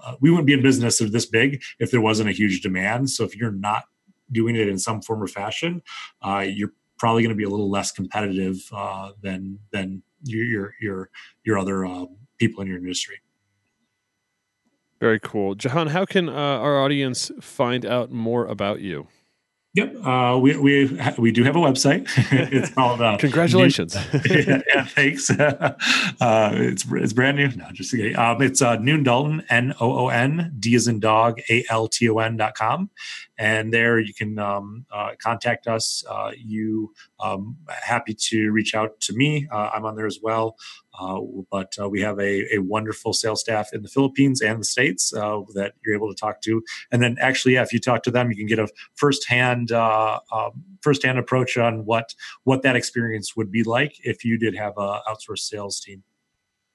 [0.03, 3.09] uh we wouldn't be in business this big if there wasn't a huge demand.
[3.09, 3.83] So if you're not
[4.31, 5.81] doing it in some form or fashion,
[6.21, 10.73] uh, you're probably going to be a little less competitive uh, than than your your
[10.81, 11.09] your,
[11.43, 13.21] your other um, people in your industry.
[14.99, 15.87] Very cool, Jehan.
[15.87, 19.07] How can uh, our audience find out more about you?
[19.77, 22.09] Yep, uh, we we we do have a website.
[22.51, 22.99] it's called.
[22.99, 23.95] Uh, Congratulations!
[24.27, 25.29] yeah, yeah, thanks.
[25.39, 25.75] uh,
[26.19, 27.49] it's it's brand new.
[27.49, 28.17] No, just kidding.
[28.17, 31.87] Um, it's uh, Noon Dalton N O O N D as in dog A L
[31.87, 32.89] T O N dot com,
[33.37, 36.03] and there you can um, uh, contact us.
[36.09, 39.47] Uh, you um, happy to reach out to me.
[39.51, 40.57] Uh, I'm on there as well.
[40.99, 41.21] Uh,
[41.51, 45.13] but uh, we have a, a, wonderful sales staff in the Philippines and the States
[45.13, 46.63] uh, that you're able to talk to.
[46.91, 50.63] And then, actually, yeah, if you talk to them, you can get a firsthand um,
[50.81, 52.15] firsthand approach on what
[52.45, 56.03] what that experience would be like if you did have a outsourced sales team.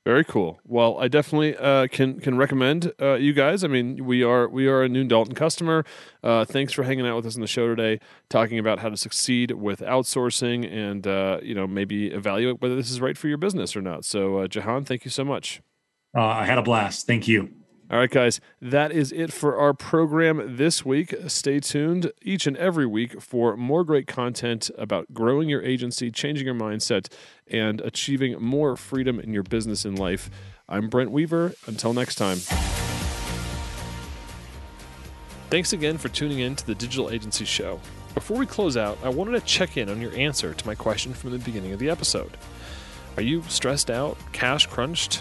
[0.05, 0.59] Very cool.
[0.67, 3.63] Well, I definitely uh, can can recommend uh, you guys.
[3.63, 5.85] I mean, we are we are a Noon Dalton customer.
[6.25, 8.97] Uh, thanks for hanging out with us on the show today, talking about how to
[8.97, 13.39] succeed with outsourcing, and uh, you know maybe evaluate whether this is right for your
[13.39, 14.05] business or not.
[14.05, 15.63] So, uh, Jehan, thank you so much.
[16.17, 17.07] Uh, I had a blast.
[17.07, 17.62] Thank you.
[17.93, 21.15] All right, guys, that is it for our program this week.
[21.27, 26.47] Stay tuned each and every week for more great content about growing your agency, changing
[26.47, 27.13] your mindset,
[27.47, 30.31] and achieving more freedom in your business and life.
[30.71, 31.53] I'm Brent Weaver.
[31.67, 32.39] Until next time.
[35.51, 37.79] Thanks again for tuning in to the Digital Agency Show.
[38.15, 41.13] Before we close out, I wanted to check in on your answer to my question
[41.13, 42.39] from the beginning of the episode.
[43.19, 45.21] Are you stressed out, cash crunched,